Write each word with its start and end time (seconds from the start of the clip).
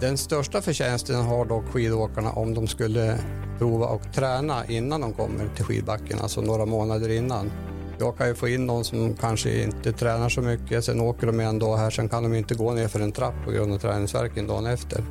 Den 0.00 0.18
största 0.18 0.62
förtjänsten 0.62 1.24
har 1.24 1.44
dock 1.44 1.64
skidåkarna 1.72 2.32
om 2.32 2.54
de 2.54 2.66
skulle 2.66 3.18
prova 3.58 3.86
och 3.86 4.12
träna 4.14 4.66
innan 4.66 5.00
de 5.00 5.12
kommer 5.12 5.48
till 5.56 5.64
skidbacken, 5.64 6.18
alltså 6.18 6.40
några 6.40 6.66
månader 6.66 7.08
innan. 7.08 7.50
Jag 7.98 8.16
kan 8.16 8.28
ju 8.28 8.34
få 8.34 8.48
in 8.48 8.66
någon 8.66 8.84
som 8.84 9.14
kanske 9.14 9.62
inte 9.62 9.92
tränar 9.92 10.28
så 10.28 10.40
mycket, 10.40 10.84
sen 10.84 11.00
åker 11.00 11.26
de 11.26 11.40
en 11.40 11.58
dag 11.58 11.76
här, 11.76 11.90
sen 11.90 12.08
kan 12.08 12.22
de 12.22 12.34
inte 12.34 12.54
gå 12.54 12.72
ner 12.72 12.88
för 12.88 13.00
en 13.00 13.12
trapp 13.12 13.34
på 13.44 13.50
grund 13.50 13.72
av 13.72 13.78
träningsverken 13.78 14.46
dagen 14.46 14.66
efter. 14.66 15.04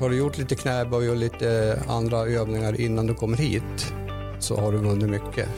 Har 0.00 0.10
du 0.10 0.16
gjort 0.16 0.38
lite 0.38 0.54
knäböj 0.54 1.10
och 1.10 1.16
lite 1.16 1.78
andra 1.88 2.18
övningar 2.18 2.80
innan 2.80 3.06
du 3.06 3.14
kommer 3.14 3.36
hit 3.36 3.92
så 4.38 4.56
har 4.56 4.72
du 4.72 4.78
vunnit 4.78 5.08
mycket. 5.08 5.48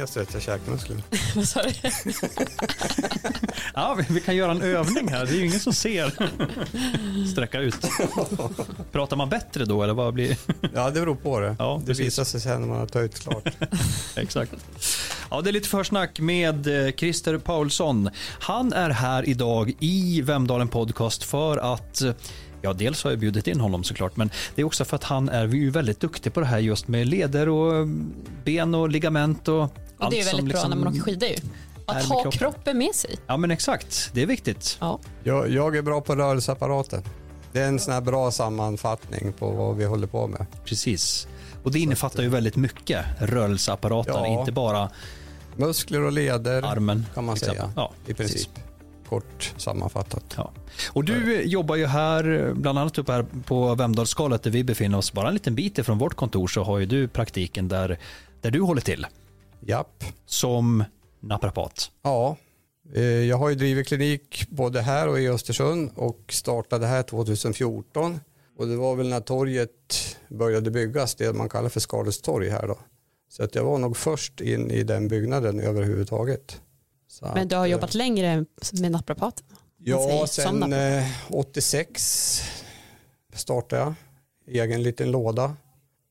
Linnea 0.00 0.06
stretchar 0.06 0.40
käkmusklerna. 0.40 1.02
Vad 1.36 1.48
sa 1.48 1.62
du? 1.62 1.72
Ja, 3.74 3.94
vi, 3.98 4.14
vi 4.14 4.20
kan 4.20 4.36
göra 4.36 4.50
en 4.50 4.62
övning 4.62 5.08
här. 5.08 5.26
Det 5.26 5.32
är 5.32 5.36
ju 5.36 5.46
ingen 5.46 5.60
som 5.60 5.72
ser. 5.72 6.12
Sträcka 7.32 7.58
ut. 7.60 7.86
Pratar 8.92 9.16
man 9.16 9.28
bättre 9.28 9.64
då 9.64 9.82
eller 9.82 9.94
vad 9.94 10.14
blir 10.14 10.36
Ja, 10.74 10.90
det 10.90 11.00
beror 11.00 11.14
på 11.14 11.40
det. 11.40 11.56
Ja, 11.58 11.76
det 11.80 11.86
precis. 11.86 12.06
visar 12.06 12.24
sig 12.24 12.40
sen 12.40 12.60
när 12.60 12.68
man 12.68 12.78
har 12.78 12.86
tagit 12.86 13.18
klart. 13.20 13.48
Exakt. 14.16 14.52
Ja, 15.30 15.40
det 15.40 15.50
är 15.50 15.52
lite 15.52 15.68
försnack 15.68 16.20
med 16.20 16.86
eh, 16.86 16.92
Christer 16.92 17.38
Paulsson. 17.38 18.10
Han 18.40 18.72
är 18.72 18.90
här 18.90 19.28
idag 19.28 19.72
i 19.80 20.20
Vemdalen 20.20 20.68
Podcast 20.68 21.24
för 21.24 21.74
att 21.74 22.02
eh, 22.02 22.12
Ja, 22.62 22.72
dels 22.72 23.04
har 23.04 23.10
jag 23.10 23.20
bjudit 23.20 23.46
in 23.46 23.60
honom 23.60 23.84
såklart, 23.84 24.16
men 24.16 24.30
det 24.54 24.62
är 24.62 24.66
också 24.66 24.84
för 24.84 24.96
att 24.96 25.04
han 25.04 25.28
är 25.28 25.48
ju 25.48 25.70
väldigt 25.70 26.00
duktig 26.00 26.34
på 26.34 26.40
det 26.40 26.46
här 26.46 26.58
just 26.58 26.88
med 26.88 27.06
leder 27.08 27.48
och 27.48 27.76
eh, 27.76 27.86
ben 28.44 28.74
och 28.74 28.88
ligament 28.88 29.48
och, 29.48 29.74
Och 30.00 30.06
allt 30.06 30.14
det 30.14 30.20
är 30.20 30.24
väldigt 30.24 30.44
bra 30.44 30.52
liksom 30.52 30.70
när 30.70 30.76
man 30.76 30.88
åker 30.88 31.00
skidor 31.00 31.28
ju. 31.28 31.36
Att 31.86 32.04
ha 32.04 32.22
kroppen. 32.22 32.38
kroppen 32.38 32.78
med 32.78 32.94
sig. 32.94 33.16
Ja, 33.26 33.36
men 33.36 33.50
exakt. 33.50 34.10
Det 34.14 34.22
är 34.22 34.26
viktigt. 34.26 34.76
Ja. 34.80 34.98
Jag, 35.24 35.50
jag 35.50 35.76
är 35.76 35.82
bra 35.82 36.00
på 36.00 36.16
rörelseapparaten. 36.16 37.02
Det 37.52 37.60
är 37.60 37.68
en 37.68 37.78
sån 37.78 37.94
här 37.94 38.00
bra 38.00 38.30
sammanfattning 38.30 39.32
på 39.32 39.50
vad 39.50 39.76
vi 39.76 39.84
håller 39.84 40.06
på 40.06 40.26
med. 40.26 40.46
Precis. 40.64 41.28
Och 41.64 41.72
det 41.72 41.78
innefattar 41.78 42.22
ju 42.22 42.28
väldigt 42.28 42.56
mycket, 42.56 43.04
rörelseapparaten, 43.18 44.14
Ja. 44.14 44.40
inte 44.40 44.52
bara 44.52 44.90
Muskler 45.56 46.02
och 46.02 46.12
leder 46.12 46.62
armen. 46.62 47.06
kan 47.14 47.24
man 47.24 47.34
till 47.34 47.40
säga. 47.44 47.52
exempel. 47.52 47.72
Ja, 47.76 47.92
I 48.06 48.14
precis. 48.14 48.46
princip. 48.46 48.64
Kort 49.08 49.52
sammanfattat. 49.56 50.24
Ja. 50.36 50.50
Och 50.92 51.04
du 51.04 51.40
eh, 51.40 51.46
jobbar 51.46 51.76
ju 51.76 51.86
här, 51.86 52.48
eh, 52.48 52.54
bland 52.54 52.78
annat 52.78 52.98
uppe 52.98 53.12
här 53.12 53.26
på 53.46 53.74
Vemdalsskalet 53.74 54.42
där 54.42 54.50
vi 54.50 54.64
befinner 54.64 54.98
oss, 54.98 55.12
bara 55.12 55.28
en 55.28 55.34
liten 55.34 55.54
bit 55.54 55.78
ifrån 55.78 55.98
vårt 55.98 56.14
kontor 56.14 56.48
så 56.48 56.62
har 56.62 56.78
ju 56.78 56.86
du 56.86 57.08
praktiken 57.08 57.68
där, 57.68 57.98
där 58.40 58.50
du 58.50 58.60
håller 58.60 58.80
till 58.82 59.06
Japp. 59.60 60.04
som 60.26 60.84
naprapat. 61.20 61.90
Ja, 62.02 62.36
eh, 62.94 63.02
jag 63.02 63.36
har 63.36 63.48
ju 63.48 63.54
drivit 63.54 63.86
klinik 63.86 64.46
både 64.50 64.80
här 64.80 65.08
och 65.08 65.20
i 65.20 65.28
Östersund 65.28 65.90
och 65.94 66.20
startade 66.32 66.86
här 66.86 67.02
2014. 67.02 68.20
Och 68.56 68.66
det 68.66 68.76
var 68.76 68.96
väl 68.96 69.08
när 69.08 69.20
torget 69.20 70.16
började 70.28 70.70
byggas, 70.70 71.14
det 71.14 71.32
man 71.32 71.48
kallar 71.48 71.68
för 71.68 71.80
Skardets 71.80 72.20
torg 72.20 72.48
här 72.48 72.66
då. 72.66 72.78
Så 73.28 73.42
att 73.44 73.54
jag 73.54 73.64
var 73.64 73.78
nog 73.78 73.96
först 73.96 74.40
in 74.40 74.70
i 74.70 74.82
den 74.82 75.08
byggnaden 75.08 75.60
överhuvudtaget. 75.60 76.60
Så 77.08 77.30
Men 77.34 77.48
du 77.48 77.56
har 77.56 77.62
att, 77.62 77.66
eh, 77.66 77.72
jobbat 77.72 77.94
längre 77.94 78.44
med 78.72 78.92
naprapaten? 78.92 79.46
Ja, 79.78 80.26
sen 80.28 80.54
naprapat. 80.60 81.02
eh, 81.30 81.38
86 81.38 82.42
startade 83.34 83.82
jag 83.82 83.94
egen 84.64 84.82
liten 84.82 85.10
låda 85.10 85.56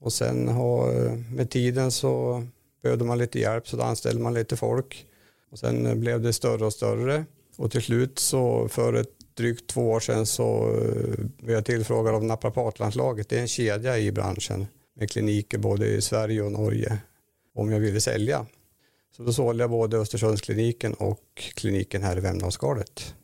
och 0.02 0.14
sen 0.14 0.48
har, 0.48 0.92
med 1.36 1.50
tiden 1.50 1.92
så 1.92 2.44
behövde 2.82 3.06
man 3.06 3.18
lite 3.18 3.40
hjälp 3.40 3.68
så 3.68 3.78
då 3.78 3.84
anställde 3.84 4.22
man 4.22 4.34
lite 4.34 4.58
folk 4.58 5.06
och 5.52 5.60
sen 5.60 6.00
blev 6.00 6.22
det 6.22 6.34
större 6.34 6.66
och 6.66 6.74
större 6.74 7.26
och 7.58 7.72
till 7.72 7.82
slut 7.82 8.20
så 8.20 8.68
för 8.68 8.94
ett 8.94 9.20
drygt 9.34 9.70
två 9.70 9.92
år 9.92 10.00
sedan 10.00 10.26
så 10.26 10.76
eh, 10.76 11.26
blev 11.38 11.56
jag 11.56 11.66
tillfrågad 11.66 12.16
av 12.16 12.24
naprapatlandslaget, 12.24 13.30
det 13.30 13.38
är 13.38 13.42
en 13.42 13.48
kedja 13.48 13.98
i 13.98 14.12
branschen 14.12 14.68
med 14.96 15.12
kliniker 15.12 15.58
både 15.58 15.88
i 15.88 16.02
Sverige 16.02 16.42
och 16.42 16.52
Norge 16.52 16.98
om 17.56 17.72
jag 17.72 17.80
ville 17.80 18.02
sälja. 18.02 18.46
Så 19.18 19.24
då 19.24 19.34
sålde 19.34 19.64
jag 19.64 19.70
både 19.70 19.98
Östersundskliniken 19.98 20.94
och 20.94 21.24
kliniken 21.56 22.04
här 22.04 22.18
i 22.18 22.20
Vemdalsskalet. 22.20 23.16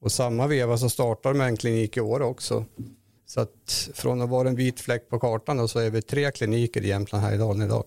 Och 0.00 0.12
samma 0.12 0.46
veva 0.46 0.78
så 0.78 0.90
startade 0.90 1.38
med 1.38 1.46
en 1.46 1.56
klinik 1.56 1.96
i 1.96 2.00
år 2.00 2.22
också. 2.22 2.64
Så 3.26 3.40
att 3.40 3.90
från 3.94 4.20
att 4.22 4.28
vara 4.28 4.48
en 4.48 4.56
vit 4.56 4.80
fläck 4.80 5.08
på 5.08 5.18
kartan 5.18 5.56
då, 5.56 5.68
så 5.68 5.78
är 5.78 5.90
vi 5.90 6.02
tre 6.02 6.30
kliniker 6.30 6.84
i 6.84 6.88
Jämtland 6.88 7.24
här 7.24 7.34
i 7.34 7.38
Dalen 7.38 7.62
idag. 7.62 7.84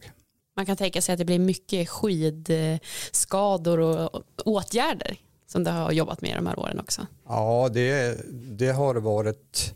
Man 0.55 0.65
kan 0.65 0.77
tänka 0.77 1.01
sig 1.01 1.13
att 1.13 1.19
det 1.19 1.25
blir 1.25 1.39
mycket 1.39 1.89
skidskador 1.89 3.79
och 3.79 4.23
åtgärder 4.45 5.17
som 5.47 5.63
du 5.63 5.71
har 5.71 5.91
jobbat 5.91 6.21
med 6.21 6.37
de 6.37 6.47
här 6.47 6.59
åren 6.59 6.79
också. 6.79 7.07
Ja, 7.27 7.69
det, 7.73 8.21
det 8.31 8.71
har 8.71 8.95
varit 8.95 9.73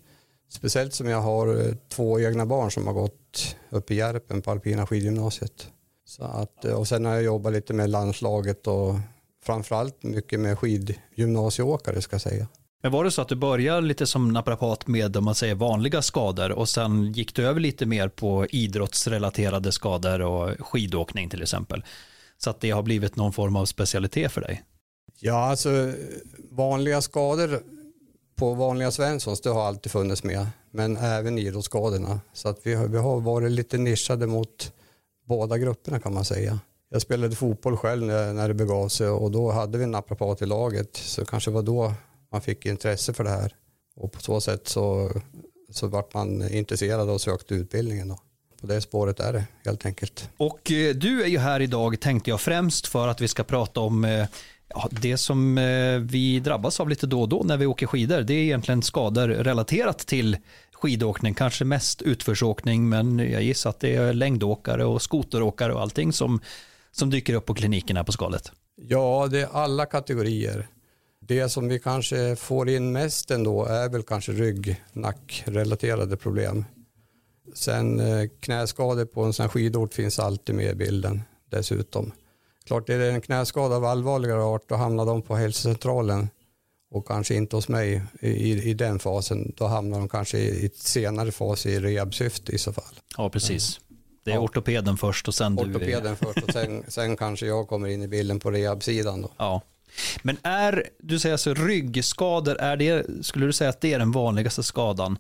speciellt 0.50 0.94
som 0.94 1.08
jag 1.08 1.22
har 1.22 1.48
eh, 1.48 1.76
två 1.90 2.20
egna 2.20 2.46
barn 2.46 2.72
som 2.72 2.88
har 2.88 2.94
gått 2.94 3.56
upp 3.70 3.92
i 3.92 3.96
Järpen 3.96 4.42
på 4.42 4.52
Alpina 4.52 4.88
skidgymnasiet. 4.88 5.68
Så 6.06 6.24
att, 6.24 6.66
eh, 6.66 6.74
och 6.74 6.88
sen 6.88 7.06
har 7.06 7.14
jag 7.14 7.24
jobbat 7.24 7.54
lite 7.54 7.74
med 7.74 7.90
landslaget 7.90 8.68
och 8.68 8.96
framförallt 9.44 10.04
mycket 10.04 10.40
med 10.40 10.60
skidgymnasieåkare 10.60 12.02
ska 12.02 12.14
jag 12.14 12.22
säga. 12.22 12.48
Men 12.84 12.92
var 12.92 13.04
det 13.04 13.12
så 13.12 13.22
att 13.22 13.30
du 13.30 13.36
började 13.36 13.88
lite 13.88 14.08
som 14.08 14.34
naprapat 14.34 14.88
med 14.88 15.18
om 15.18 15.24
man 15.24 15.36
säger 15.36 15.56
vanliga 15.56 16.02
skador 16.02 16.52
och 16.52 16.70
sen 16.70 17.12
gick 17.12 17.36
du 17.36 17.48
över 17.48 17.60
lite 17.60 17.86
mer 17.86 18.10
på 18.10 18.46
idrottsrelaterade 18.46 19.72
skador 19.72 20.22
och 20.22 20.68
skidåkning 20.68 21.30
till 21.30 21.42
exempel? 21.42 21.84
Så 22.38 22.50
att 22.50 22.62
det 22.62 22.72
har 22.72 22.84
blivit 22.84 23.16
någon 23.16 23.34
form 23.34 23.56
av 23.56 23.66
specialitet 23.66 24.32
för 24.32 24.42
dig? 24.42 24.64
Ja, 25.20 25.50
alltså 25.50 25.94
vanliga 26.52 27.02
skador 27.02 27.60
på 28.36 28.54
vanliga 28.54 28.92
Svenssons, 28.92 29.42
det 29.42 29.50
har 29.50 29.68
alltid 29.68 29.92
funnits 29.92 30.24
med. 30.24 30.48
Men 30.72 30.98
även 30.98 31.38
idrottsskadorna. 31.38 32.20
Så 32.34 32.50
att 32.50 32.60
vi 32.64 32.74
har, 32.74 32.88
vi 32.88 32.98
har 32.98 33.20
varit 33.20 33.52
lite 33.52 33.78
nischade 33.78 34.28
mot 34.28 34.74
båda 35.26 35.58
grupperna 35.58 36.00
kan 36.00 36.14
man 36.14 36.26
säga. 36.26 36.60
Jag 36.90 37.02
spelade 37.02 37.36
fotboll 37.36 37.78
själv 37.78 38.04
när, 38.04 38.34
när 38.34 38.48
det 38.48 38.54
begav 38.54 38.88
sig 38.88 39.08
och 39.08 39.32
då 39.32 39.52
hade 39.52 39.78
vi 39.78 39.84
en 39.84 39.92
naprapat 39.92 40.42
i 40.42 40.46
laget. 40.46 40.96
Så 40.96 41.26
kanske 41.26 41.52
var 41.52 41.62
då 41.62 41.94
man 42.32 42.42
fick 42.42 42.66
intresse 42.66 43.14
för 43.14 43.24
det 43.24 43.30
här. 43.30 43.56
Och 43.96 44.12
på 44.12 44.22
så 44.22 44.42
sätt 44.42 44.68
så, 44.68 45.12
så 45.70 45.88
vart 45.88 46.14
man 46.14 46.50
intresserad 46.50 47.10
och 47.10 47.22
sökte 47.22 47.54
utbildningen. 47.54 48.08
Då. 48.08 48.20
På 48.62 48.68
det 48.68 48.82
spåret 48.82 49.20
är 49.20 49.34
det 49.34 49.44
helt 49.66 49.86
enkelt. 49.86 50.30
Och 50.38 50.72
eh, 50.72 50.96
du 50.96 51.24
är 51.24 51.28
ju 51.28 51.38
här 51.38 51.60
idag 51.60 52.00
tänkte 52.00 52.30
jag 52.30 52.42
främst 52.42 52.88
för 52.88 53.08
att 53.08 53.22
vi 53.22 53.28
ska 53.28 53.44
prata 53.44 53.80
om 53.80 54.06
eh, 54.06 54.28
ja, 54.68 54.90
det 54.92 55.18
som 55.18 55.58
eh, 55.58 56.00
vi 56.00 56.40
drabbas 56.40 56.80
av 56.80 56.90
lite 56.90 57.08
då 57.08 57.22
och 57.22 57.30
då 57.30 57.44
när 57.46 57.58
vi 57.58 57.66
åker 57.66 57.88
skidor. 57.88 58.22
Det 58.22 58.34
är 58.34 58.44
egentligen 58.44 58.82
skador 58.82 59.28
relaterat 59.28 60.00
till 60.00 60.38
skidåkning, 60.74 61.34
kanske 61.34 61.66
mest 61.66 62.02
utförsåkning 62.02 62.90
men 62.90 63.20
jag 63.20 63.44
gissar 63.44 63.70
att 63.70 63.80
det 63.80 63.96
är 63.96 64.14
längdåkare 64.14 64.86
och 64.86 65.02
skoteråkare 65.02 65.74
och 65.74 65.82
allting 65.82 66.14
som, 66.14 66.40
som 66.92 67.10
dyker 67.10 67.34
upp 67.34 67.46
på 67.46 67.54
kliniken 67.54 67.98
här 67.98 68.04
på 68.04 68.12
skalet. 68.12 68.52
Ja, 68.76 69.28
det 69.32 69.42
är 69.42 69.50
alla 69.52 69.86
kategorier. 69.86 70.68
Det 71.28 71.50
som 71.50 71.68
vi 71.68 71.80
kanske 71.80 72.36
får 72.36 72.70
in 72.70 72.92
mest 72.92 73.32
ändå 73.32 73.66
är 73.66 73.90
väl 73.90 74.04
kanske 74.04 74.32
rygg-nackrelaterade 74.32 76.16
problem. 76.16 76.66
Sen 77.54 78.00
eh, 78.00 78.30
knäskador 78.40 79.06
på 79.06 79.24
en 79.24 79.34
sån 79.34 79.44
här 79.44 79.50
skidort 79.50 79.94
finns 79.94 80.20
alltid 80.20 80.56
med 80.56 80.72
i 80.72 80.76
bilden 80.76 81.22
dessutom. 81.50 82.12
Klart 82.66 82.90
är 82.90 83.00
det 83.00 83.12
en 83.12 83.22
knäskada 83.22 83.76
av 83.76 83.86
allvarligare 83.86 84.44
art 84.44 84.70
då 84.70 84.76
hamnar 84.76 85.06
de 85.06 85.22
på 85.22 85.36
hälsocentralen 85.36 86.30
och 86.92 87.08
kanske 87.08 87.36
inte 87.36 87.56
hos 87.56 87.68
mig 87.68 88.02
i, 88.20 88.70
i, 88.70 88.74
den 88.74 89.00
fasen. 89.00 89.54
Då 89.58 89.66
hamnar 89.66 90.00
de 90.00 90.10
kanske 90.10 90.38
i 90.38 90.66
ett 90.66 90.78
senare 90.78 91.32
fas 91.32 91.66
i 91.66 91.80
rehabsyfte 91.80 92.52
i 92.52 92.58
så 92.58 92.74
fall. 92.74 93.00
Ja, 93.18 93.30
precis. 93.30 93.80
Det 94.24 94.32
är 94.32 94.36
Ja. 94.36 94.42
ortopeden 94.42 94.98
först 94.98 95.28
och 95.28 95.36
sen 95.36 95.56
du. 95.56 95.64
Ortopeden 95.64 96.16
först 96.16 96.44
och 96.44 96.54
sen, 96.54 96.84
sen 96.88 97.18
kanske 97.18 97.46
jag 97.46 97.68
kommer 97.68 97.88
in 97.88 98.04
i 98.04 98.08
bilden 98.08 98.40
på 98.40 98.52
rehabsidan 98.52 99.22
då. 99.22 99.32
Ja. 99.38 99.62
Men 100.22 100.38
är, 100.44 100.84
du 101.00 101.20
säger 101.20 101.34
alltså 101.34 101.54
ryggskador, 101.54 102.58
är 102.60 102.78
det, 102.78 103.06
skulle 103.26 103.46
du 103.46 103.54
säga 103.54 103.70
att 103.70 103.82
det 103.82 103.94
är 103.94 104.00
den 104.00 104.12
vanligaste 104.12 104.64
skadan 104.64 105.18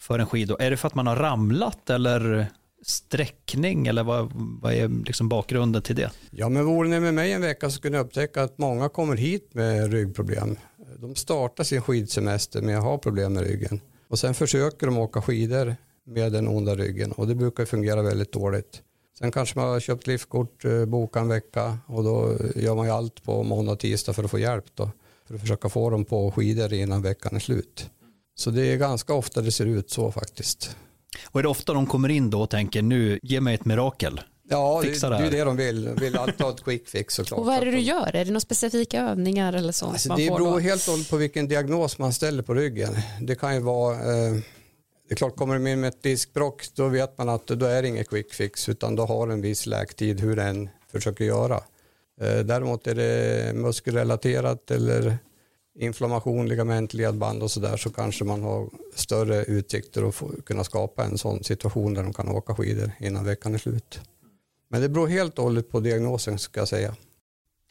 för 0.00 0.18
en 0.18 0.26
skidor? 0.26 0.62
Är 0.62 0.70
det 0.70 0.76
för 0.76 0.88
att 0.88 0.94
man 0.94 1.06
har 1.06 1.16
ramlat 1.16 1.90
eller 1.90 2.46
sträckning 2.86 3.86
eller 3.86 4.04
vad, 4.04 4.32
vad 4.34 4.72
är 4.72 4.88
liksom 4.88 5.28
bakgrunden 5.28 5.82
till 5.82 5.96
det? 5.96 6.10
Ja, 6.30 6.48
men 6.48 6.64
vore 6.64 6.88
ni 6.88 7.00
med 7.00 7.14
mig 7.14 7.32
en 7.32 7.42
vecka 7.42 7.70
så 7.70 7.76
skulle 7.76 7.96
ni 7.96 8.04
upptäcka 8.04 8.42
att 8.42 8.58
många 8.58 8.88
kommer 8.88 9.16
hit 9.16 9.54
med 9.54 9.92
ryggproblem. 9.92 10.56
De 10.98 11.14
startar 11.14 11.64
sin 11.64 11.82
skidsemester 11.82 12.62
med 12.62 12.78
att 12.78 12.84
ha 12.84 12.98
problem 12.98 13.32
med 13.32 13.42
ryggen 13.42 13.80
och 14.08 14.18
sen 14.18 14.34
försöker 14.34 14.86
de 14.86 14.98
åka 14.98 15.22
skidor 15.22 15.76
med 16.06 16.32
den 16.32 16.48
onda 16.48 16.74
ryggen 16.74 17.12
och 17.12 17.26
det 17.26 17.34
brukar 17.34 17.64
fungera 17.64 18.02
väldigt 18.02 18.32
dåligt. 18.32 18.82
Sen 19.18 19.32
kanske 19.32 19.58
man 19.58 19.68
har 19.68 19.80
köpt 19.80 20.06
liftkort, 20.06 20.64
eh, 20.64 20.84
bokat 20.84 21.20
en 21.22 21.28
vecka 21.28 21.78
och 21.86 22.04
då 22.04 22.36
gör 22.56 22.74
man 22.74 22.86
ju 22.86 22.92
allt 22.92 23.22
på 23.22 23.42
måndag 23.42 23.72
och 23.72 23.78
tisdag 23.78 24.12
för 24.12 24.24
att 24.24 24.30
få 24.30 24.38
hjälp 24.38 24.64
då. 24.74 24.90
För 25.28 25.34
att 25.34 25.40
försöka 25.40 25.68
få 25.68 25.90
dem 25.90 26.04
på 26.04 26.30
skidor 26.32 26.72
innan 26.72 27.02
veckan 27.02 27.36
är 27.36 27.40
slut. 27.40 27.90
Så 28.36 28.50
det 28.50 28.66
är 28.72 28.76
ganska 28.76 29.14
ofta 29.14 29.40
det 29.40 29.52
ser 29.52 29.66
ut 29.66 29.90
så 29.90 30.12
faktiskt. 30.12 30.76
Och 31.26 31.38
är 31.40 31.42
det 31.42 31.48
ofta 31.48 31.72
de 31.72 31.86
kommer 31.86 32.08
in 32.08 32.30
då 32.30 32.40
och 32.42 32.50
tänker 32.50 32.82
nu, 32.82 33.18
ge 33.22 33.40
mig 33.40 33.54
ett 33.54 33.64
mirakel? 33.64 34.20
Ja, 34.50 34.80
det, 34.82 34.88
Fixa 34.88 35.08
det 35.10 35.16
det 35.16 35.20
är 35.20 35.24
här. 35.24 35.30
det 35.30 35.44
de 35.44 35.56
vill. 35.56 35.84
De 35.84 35.94
vill 35.94 36.16
alltid 36.16 36.40
ha 36.40 36.50
ett 36.50 36.64
quick 36.64 36.88
fix 36.88 37.14
såklart. 37.14 37.38
Och 37.40 37.46
vad 37.46 37.54
är 37.56 37.64
det 37.64 37.70
du 37.70 37.80
gör? 37.80 38.06
Är 38.16 38.24
det 38.24 38.30
några 38.30 38.40
specifika 38.40 39.00
övningar 39.02 39.52
eller 39.52 39.72
sånt 39.72 39.92
Alltså, 39.92 40.08
det 40.16 40.30
beror 40.30 40.50
då? 40.50 40.58
helt 40.58 40.86
och 40.86 40.92
hållet 40.92 41.10
på 41.10 41.16
vilken 41.16 41.48
diagnos 41.48 41.98
man 41.98 42.12
ställer 42.12 42.42
på 42.42 42.54
ryggen. 42.54 42.96
Det 43.20 43.34
kan 43.34 43.54
ju 43.54 43.60
vara, 43.60 43.94
eh, 43.94 44.34
det 45.08 45.14
är 45.14 45.16
klart 45.16 45.36
kommer 45.36 45.54
de 45.54 45.66
in 45.66 45.80
med 45.80 45.88
ett 45.88 46.02
diskbråck 46.02 46.64
då 46.74 46.88
vet 46.88 47.18
man 47.18 47.28
att 47.28 47.46
då 47.46 47.66
är 47.66 47.82
det 47.82 47.88
inget 47.88 48.08
quick 48.08 48.34
fix 48.34 48.68
utan 48.68 48.96
då 48.96 49.04
har 49.04 49.28
en 49.28 49.40
viss 49.40 49.66
läktid 49.66 50.20
hur 50.20 50.36
den 50.36 50.68
försöker 50.92 51.24
göra. 51.24 51.60
Eh, 52.20 52.38
däremot 52.38 52.86
är 52.86 52.94
det 52.94 53.54
muskelrelaterat 53.54 54.70
eller 54.70 55.18
inflammation, 55.78 56.48
ligament, 56.48 56.94
ledband 56.94 57.42
och 57.42 57.50
sådär 57.50 57.76
så 57.76 57.90
kanske 57.90 58.24
man 58.24 58.42
har 58.42 58.70
större 58.94 59.44
utsikter 59.44 60.08
att 60.08 60.14
få, 60.14 60.30
kunna 60.46 60.64
skapa 60.64 61.04
en 61.04 61.18
sån 61.18 61.44
situation 61.44 61.94
där 61.94 62.02
de 62.02 62.12
kan 62.12 62.28
åka 62.28 62.54
skidor 62.54 62.90
innan 63.00 63.24
veckan 63.24 63.54
är 63.54 63.58
slut. 63.58 64.00
Men 64.68 64.80
det 64.80 64.88
beror 64.88 65.06
helt 65.06 65.38
och 65.38 65.44
hållet 65.44 65.70
på 65.70 65.80
diagnosen 65.80 66.38
ska 66.38 66.60
jag 66.60 66.68
säga. 66.68 66.94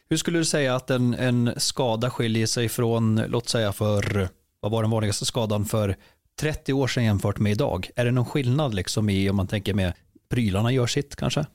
Hur 0.10 0.18
skulle 0.18 0.38
du 0.38 0.46
säga 0.46 0.76
att 0.76 0.90
en, 0.90 1.14
en 1.14 1.54
skada 1.58 2.10
skiljer 2.10 2.48
sig 2.48 2.70
från, 2.70 3.16
låt 3.28 3.50
säga 3.50 3.74
för, 3.74 4.30
vad 4.60 4.72
var 4.72 4.82
den 4.82 4.92
vanligaste 4.92 5.26
skadan 5.26 5.66
för 5.66 5.96
30 6.44 6.74
år 6.74 6.88
sedan 6.88 7.04
jämfört 7.04 7.40
med 7.40 7.52
idag? 7.52 7.90
Är 7.96 8.06
det 8.06 8.12
någon 8.12 8.26
skillnad 8.26 8.74
liksom 8.74 9.10
i, 9.10 9.30
om 9.30 9.36
man 9.36 9.48
tänker 9.48 9.74
med 9.74 9.94
prylarna 10.30 10.72
gör 10.72 10.88
sitt 10.88 11.16
kanske? 11.16 11.46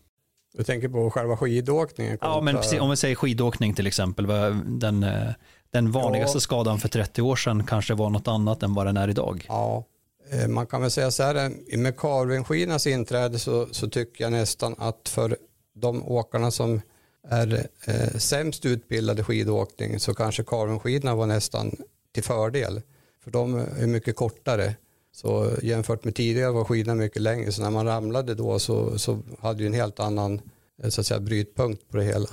Du 0.54 0.64
tänker 0.64 0.88
på 0.88 1.10
själva 1.10 1.36
skidåkningen? 1.36 2.18
Ja, 2.20 2.40
men 2.40 2.56
precis, 2.56 2.80
om 2.80 2.90
vi 2.90 2.96
säger 2.96 3.14
skidåkning 3.14 3.74
till 3.74 3.86
exempel, 3.86 4.26
den, 4.66 5.02
eh, 5.02 5.30
den 5.70 5.92
vanligaste 5.92 6.36
Ja. 6.36 6.40
skadan 6.40 6.78
för 6.78 6.88
30 6.88 7.22
år 7.22 7.36
sedan 7.36 7.66
kanske 7.66 7.94
var 7.94 8.10
något 8.10 8.28
annat 8.28 8.62
än 8.62 8.74
vad 8.74 8.86
den 8.86 8.96
är 8.96 9.08
idag. 9.08 9.46
Ja, 9.48 9.84
eh, 10.30 10.48
man 10.48 10.66
kan 10.66 10.80
väl 10.82 10.90
säga 10.90 11.10
så 11.10 11.22
här, 11.22 11.34
eh, 11.72 11.78
med 11.78 11.96
Carvingskinas 11.96 12.86
inträde 12.86 13.38
så, 13.38 13.66
så 13.70 13.88
tycker 13.90 14.24
jag 14.24 14.32
nästan 14.32 14.74
att 14.78 15.08
för 15.08 15.36
de 15.74 16.02
åkarna 16.08 16.50
som 16.50 16.80
är 17.28 17.66
eh, 17.86 18.18
sämst 18.18 18.66
utbildade 18.66 19.24
skidåkning 19.24 20.00
så 20.00 20.14
kanske 20.14 20.44
Carvingskidorna 20.44 21.14
var 21.14 21.26
nästan 21.26 21.76
till 22.14 22.22
fördel. 22.24 22.82
För 23.24 23.30
de 23.30 23.54
är 23.54 23.86
mycket 23.86 24.16
kortare. 24.16 24.74
Så 25.12 25.50
jämfört 25.62 26.04
med 26.04 26.14
tidigare 26.14 26.50
var 26.50 26.64
skidorna 26.64 26.94
mycket 26.94 27.22
längre. 27.22 27.52
Så 27.52 27.62
när 27.62 27.70
man 27.70 27.86
ramlade 27.86 28.34
då 28.34 28.58
så, 28.58 28.98
så 28.98 29.22
hade 29.40 29.62
ju 29.62 29.66
en 29.66 29.74
helt 29.74 30.00
annan 30.00 30.40
eh, 30.82 30.90
så 30.90 31.00
att 31.00 31.06
säga, 31.06 31.20
brytpunkt 31.20 31.88
på 31.88 31.96
det 31.96 32.04
hela. 32.04 32.28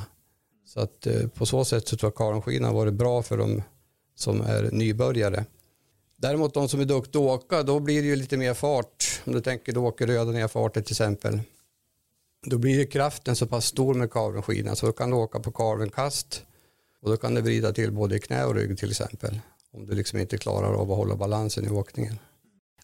Så 0.66 0.80
att 0.80 1.08
eh, 1.08 1.28
på 1.28 1.46
så 1.46 1.66
sätt 1.66 1.88
så 1.88 1.98
tror 1.98 2.08
jag 2.08 2.16
Carvingskidorna 2.16 2.68
har 2.68 2.76
varit 2.76 2.94
bra 2.94 3.24
för 3.24 3.38
de 3.38 3.64
som 4.16 4.42
är 4.42 4.70
nybörjare. 4.72 5.46
Däremot 6.18 6.54
de 6.54 6.70
som 6.70 6.80
är 6.80 6.86
duktiga 6.86 7.22
att 7.22 7.44
åka, 7.44 7.64
då 7.64 7.80
blir 7.80 8.02
det 8.02 8.08
ju 8.08 8.16
lite 8.16 8.38
mer 8.38 8.54
fart. 8.54 9.22
Om 9.26 9.34
du 9.34 9.42
tänker 9.42 9.74
du 9.74 9.80
åker 9.80 10.08
röda 10.08 10.32
nerfarter 10.32 10.82
till 10.82 10.94
exempel. 10.94 11.40
Då 12.46 12.58
blir 12.58 12.80
ju 12.80 12.86
kraften 12.86 13.36
så 13.36 13.48
pass 13.48 13.66
stor 13.66 13.94
med 13.94 14.12
carvenskidan 14.12 14.76
så 14.76 14.86
då 14.86 14.92
kan 14.92 15.10
du 15.10 15.16
åka 15.16 15.40
på 15.40 15.52
carvenkast 15.52 16.44
och 17.02 17.10
då 17.10 17.18
kan 17.18 17.36
du 17.36 17.42
vrida 17.42 17.74
till 17.74 17.92
både 17.92 18.16
i 18.16 18.20
knä 18.20 18.46
och 18.46 18.56
rygg 18.56 18.78
till 18.78 18.92
exempel. 18.92 19.40
Om 19.76 19.86
du 19.86 19.96
liksom 19.96 20.20
inte 20.20 20.38
klarar 20.38 20.74
av 20.74 20.92
att 20.92 20.98
hålla 20.98 21.16
balansen 21.16 21.66
i 21.66 21.70
åkningen. 21.70 22.20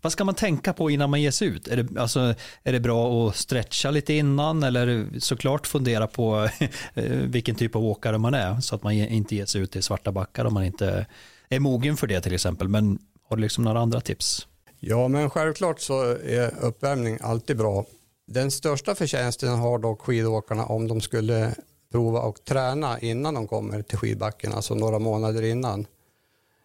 Vad 0.02 0.12
ska 0.12 0.24
man 0.24 0.36
tänka 0.36 0.74
på 0.74 0.90
innan 0.90 1.10
man 1.10 1.22
ger 1.22 1.32
sig 1.32 1.48
ut? 1.48 1.68
Är 1.68 1.84
det, 1.84 2.02
alltså, 2.02 2.34
är 2.64 2.72
det 2.72 2.80
bra 2.80 3.28
att 3.28 3.36
stretcha 3.36 3.92
lite 3.92 4.14
innan 4.14 4.64
eller 4.64 5.20
såklart 5.20 5.68
fundera 5.68 6.08
på 6.08 6.50
eh, 6.94 7.04
vilken 7.06 7.56
typ 7.56 7.76
av 7.76 7.86
åkare 7.86 8.18
man 8.18 8.34
är 8.34 8.62
så 8.62 8.76
att 8.76 8.84
man 8.84 8.94
inte 8.94 9.36
ger 9.36 9.46
sig 9.46 9.62
ut 9.62 9.76
i 9.76 9.82
svarta 9.82 10.12
backar 10.12 10.46
om 10.46 10.54
man 10.54 10.64
inte 10.64 11.06
är 11.50 11.60
mogen 11.60 11.98
för 11.98 12.08
det 12.08 12.22
till 12.22 12.34
exempel. 12.34 12.68
Men 12.68 13.00
har 13.30 13.36
du 13.36 13.42
liksom 13.42 13.64
några 13.64 13.80
andra 13.80 14.02
tips? 14.02 14.48
Ja, 14.80 15.08
men 15.08 15.30
självklart 15.30 15.80
så 15.80 16.02
är 16.12 16.64
uppvärmning 16.64 17.18
alltid 17.22 17.58
bra. 17.58 17.86
Den 18.28 18.52
största 18.52 18.96
förtjänsten 18.96 19.60
har 19.60 19.80
dock 19.80 20.02
skidåkarna 20.02 20.66
om 20.66 20.88
de 20.88 21.02
skulle 21.02 21.56
prova 21.92 22.20
och 22.20 22.44
träna 22.44 23.00
innan 23.00 23.34
de 23.34 23.48
kommer 23.48 23.82
till 23.82 23.98
skidbacken, 23.98 24.54
alltså 24.54 24.76
några 24.76 25.00
månader 25.00 25.42
innan. 25.42 25.86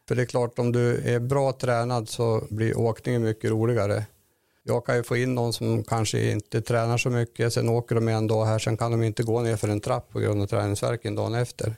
För 0.09 0.15
det 0.15 0.23
är 0.23 0.27
klart, 0.27 0.59
om 0.59 0.73
du 0.73 0.97
är 1.15 1.21
bra 1.21 1.53
tränad 1.53 2.09
så 2.09 2.47
blir 2.51 2.79
åkningen 2.79 3.23
mycket 3.23 3.51
roligare. 3.51 4.05
Jag 4.63 4.87
kan 4.87 4.97
ju 4.97 5.03
få 5.03 5.17
in 5.17 5.35
någon 5.35 5.53
som 5.53 5.85
kanske 5.85 6.31
inte 6.31 6.63
tränar 6.63 6.99
så 6.99 7.11
mycket, 7.11 7.53
sen 7.53 7.69
åker 7.69 7.95
de 7.95 8.09
en 8.09 8.27
dag 8.27 8.45
här, 8.45 8.59
sen 8.59 8.77
kan 8.77 8.91
de 8.91 9.03
inte 9.03 9.23
gå 9.23 9.41
ner 9.41 9.57
för 9.57 9.69
en 9.69 9.81
trapp 9.81 10.11
på 10.11 10.21
grund 10.21 10.43
av 10.43 10.47
träningsvärken 10.47 11.15
dagen 11.15 11.35
efter. 11.35 11.77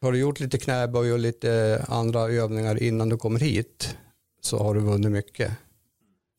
Har 0.00 0.12
du 0.12 0.18
gjort 0.18 0.40
lite 0.40 0.58
knäböj 0.58 1.12
och 1.12 1.18
lite 1.18 1.84
andra 1.88 2.20
övningar 2.20 2.82
innan 2.82 3.08
du 3.08 3.16
kommer 3.16 3.40
hit 3.40 3.96
så 4.40 4.58
har 4.58 4.74
du 4.74 4.80
vunnit 4.80 5.12
mycket. 5.12 5.52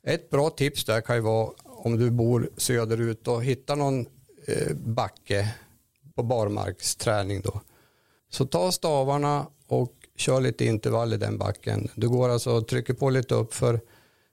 Ett 0.08 0.30
bra 0.30 0.50
tips 0.50 0.86
där 0.86 1.02
kan 1.02 1.16
ju 1.16 1.22
vara 1.22 1.50
om 1.64 1.98
du 1.98 2.12
bor 2.12 2.50
söderut 2.58 3.28
och 3.28 3.44
hittar 3.44 3.76
någon 3.76 4.06
eh, 4.46 4.76
backe 4.76 5.56
på 6.16 6.24
barmarksträning 6.24 7.42
då. 7.42 7.62
Så 8.30 8.46
ta 8.46 8.72
stavarna 8.72 9.48
och 9.68 10.01
kör 10.22 10.42
lite 10.42 10.66
intervall 10.66 11.14
i 11.14 11.18
den 11.18 11.38
backen. 11.38 11.88
Du 11.96 12.10
går 12.10 12.30
alltså 12.30 12.52
och 12.52 12.68
trycker 12.68 12.94
på 12.94 13.10
lite 13.10 13.36
upp 13.36 13.54
för 13.54 13.80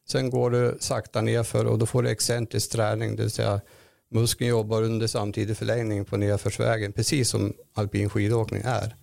sen 0.09 0.31
går 0.31 0.51
du 0.51 0.77
sakta 0.81 1.21
nerför 1.21 1.65
och 1.65 1.79
då 1.79 1.87
får 1.87 2.03
du 2.03 2.09
excentrisk 2.09 2.71
träning, 2.71 3.17
det 3.17 3.23
vill 3.23 3.31
säga 3.31 3.61
muskeln 4.11 4.51
jobbar 4.51 4.83
under 4.83 5.07
samtidig 5.07 5.57
förlängning 5.57 6.05
på 6.05 6.17
nedförsvägen, 6.17 6.93
precis 6.93 7.29
som 7.29 7.55
alpin 7.75 8.11
skidåkning 8.11 8.63
är. 8.65 8.97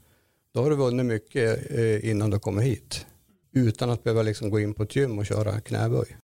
Då 0.53 0.63
har 0.63 0.69
du 0.69 0.75
vunnit 0.75 1.05
mycket 1.05 1.71
eh, 1.71 2.09
innan 2.09 2.29
du 2.29 2.39
kommer 2.39 2.61
hit 2.61 3.05
utan 3.53 3.89
att 3.89 4.03
behöva 4.03 4.21
liksom 4.21 4.49
gå 4.49 4.59
in 4.59 4.73
på 4.73 4.83
ett 4.83 4.95
gym 4.95 5.19
och 5.19 5.25
köra 5.25 5.61
knäböj. 5.61 6.17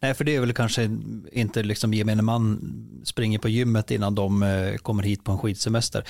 Nej, 0.00 0.14
för 0.14 0.24
det 0.24 0.36
är 0.36 0.40
väl 0.40 0.52
kanske 0.52 0.90
inte 1.32 1.62
liksom 1.62 1.94
gemene 1.94 2.22
man 2.22 2.60
springer 3.04 3.38
på 3.38 3.48
gymmet 3.48 3.90
innan 3.90 4.14
de 4.14 4.42
eh, 4.42 4.76
kommer 4.76 5.02
hit 5.02 5.24
på 5.24 5.32
en 5.32 5.38
skidsemester. 5.38 6.04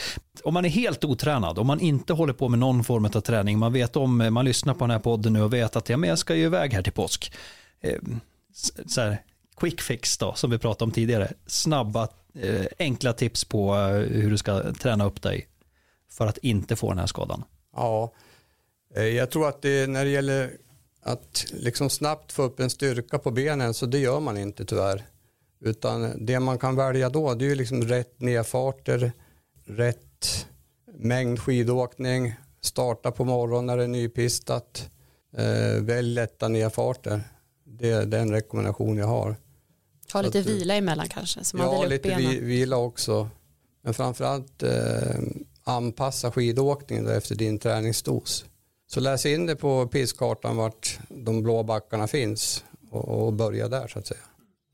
Om 0.44 0.54
man 0.54 0.64
är 0.64 0.68
helt 0.68 1.04
otränad, 1.04 1.58
om 1.58 1.66
man 1.66 1.80
inte 1.80 2.12
håller 2.12 2.32
på 2.32 2.48
med 2.48 2.58
någon 2.58 2.84
form 2.84 3.04
av 3.04 3.20
träning, 3.20 3.58
man 3.58 3.72
vet 3.72 3.96
om, 3.96 4.20
eh, 4.20 4.30
man 4.30 4.44
lyssnar 4.44 4.74
på 4.74 4.80
den 4.80 4.90
här 4.90 4.98
podden 4.98 5.32
nu 5.32 5.42
och 5.42 5.52
vet 5.52 5.76
att 5.76 5.88
ja, 5.88 5.96
men 5.96 6.08
jag 6.08 6.18
ska 6.18 6.34
ju 6.34 6.44
iväg 6.44 6.72
här 6.72 6.82
till 6.82 6.92
påsk. 6.92 7.32
Ehm, 7.80 8.20
så 8.86 9.00
här, 9.00 9.22
quick 9.56 9.80
fix 9.80 10.18
då, 10.18 10.34
som 10.34 10.50
vi 10.50 10.58
pratade 10.58 10.84
om 10.84 10.92
tidigare. 10.92 11.32
Snabba, 11.46 12.08
eh, 12.34 12.66
enkla 12.78 13.12
tips 13.12 13.44
på 13.44 13.74
hur 14.10 14.30
du 14.30 14.38
ska 14.38 14.72
träna 14.72 15.04
upp 15.04 15.22
dig 15.22 15.48
för 16.10 16.26
att 16.26 16.38
inte 16.38 16.76
få 16.76 16.88
den 16.88 16.98
här 16.98 17.06
skadan. 17.06 17.44
Ja, 17.76 18.12
jag 18.94 19.30
tror 19.30 19.48
att 19.48 19.62
det, 19.62 19.90
när 19.90 20.04
det 20.04 20.10
gäller 20.10 20.50
att 21.04 21.46
liksom 21.52 21.90
snabbt 21.90 22.32
få 22.32 22.42
upp 22.42 22.60
en 22.60 22.70
styrka 22.70 23.18
på 23.18 23.30
benen 23.30 23.74
så 23.74 23.86
det 23.86 23.98
gör 23.98 24.20
man 24.20 24.36
inte 24.36 24.64
tyvärr. 24.64 25.02
Utan 25.60 26.26
det 26.26 26.40
man 26.40 26.58
kan 26.58 26.76
välja 26.76 27.10
då 27.10 27.34
det 27.34 27.44
är 27.44 27.48
ju 27.48 27.54
liksom 27.54 27.82
rätt 27.82 28.20
nedfarter, 28.20 29.12
rätt 29.64 30.46
mängd 30.98 31.40
skidåkning, 31.40 32.34
starta 32.60 33.10
på 33.10 33.24
morgonen 33.24 33.66
när 33.66 33.76
det 33.76 33.84
är 33.84 33.88
nypistat, 33.88 34.90
eh, 35.36 35.82
välj 35.82 36.14
lätta 36.14 36.48
nedfarter. 36.48 37.20
Det 37.64 37.90
är 37.90 38.06
den 38.06 38.30
rekommendation 38.30 38.96
jag 38.96 39.06
har. 39.06 39.36
Ta 40.08 40.18
Så 40.18 40.22
lite 40.22 40.38
att 40.38 40.46
vila 40.46 40.74
emellan 40.74 41.08
kanske 41.08 41.44
så 41.44 41.56
man 41.56 41.66
Ja, 41.66 41.86
lite 41.86 42.08
benen. 42.08 42.30
vi, 42.30 42.40
vila 42.40 42.76
också. 42.76 43.28
Men 43.82 43.94
framförallt 43.94 44.62
eh, 44.62 44.70
anpassa 45.64 46.30
skidåkningen 46.32 47.04
då 47.04 47.10
efter 47.10 47.34
din 47.34 47.58
träningsdos. 47.58 48.44
Så 48.94 49.00
läs 49.00 49.26
in 49.26 49.46
det 49.46 49.56
på 49.56 49.86
pisskartan 49.86 50.56
vart 50.56 50.98
de 51.08 51.42
blå 51.42 51.62
backarna 51.62 52.06
finns 52.06 52.64
och, 52.90 53.26
och 53.26 53.32
börja 53.32 53.68
där 53.68 53.88
så 53.88 53.98
att 53.98 54.06
säga. 54.06 54.20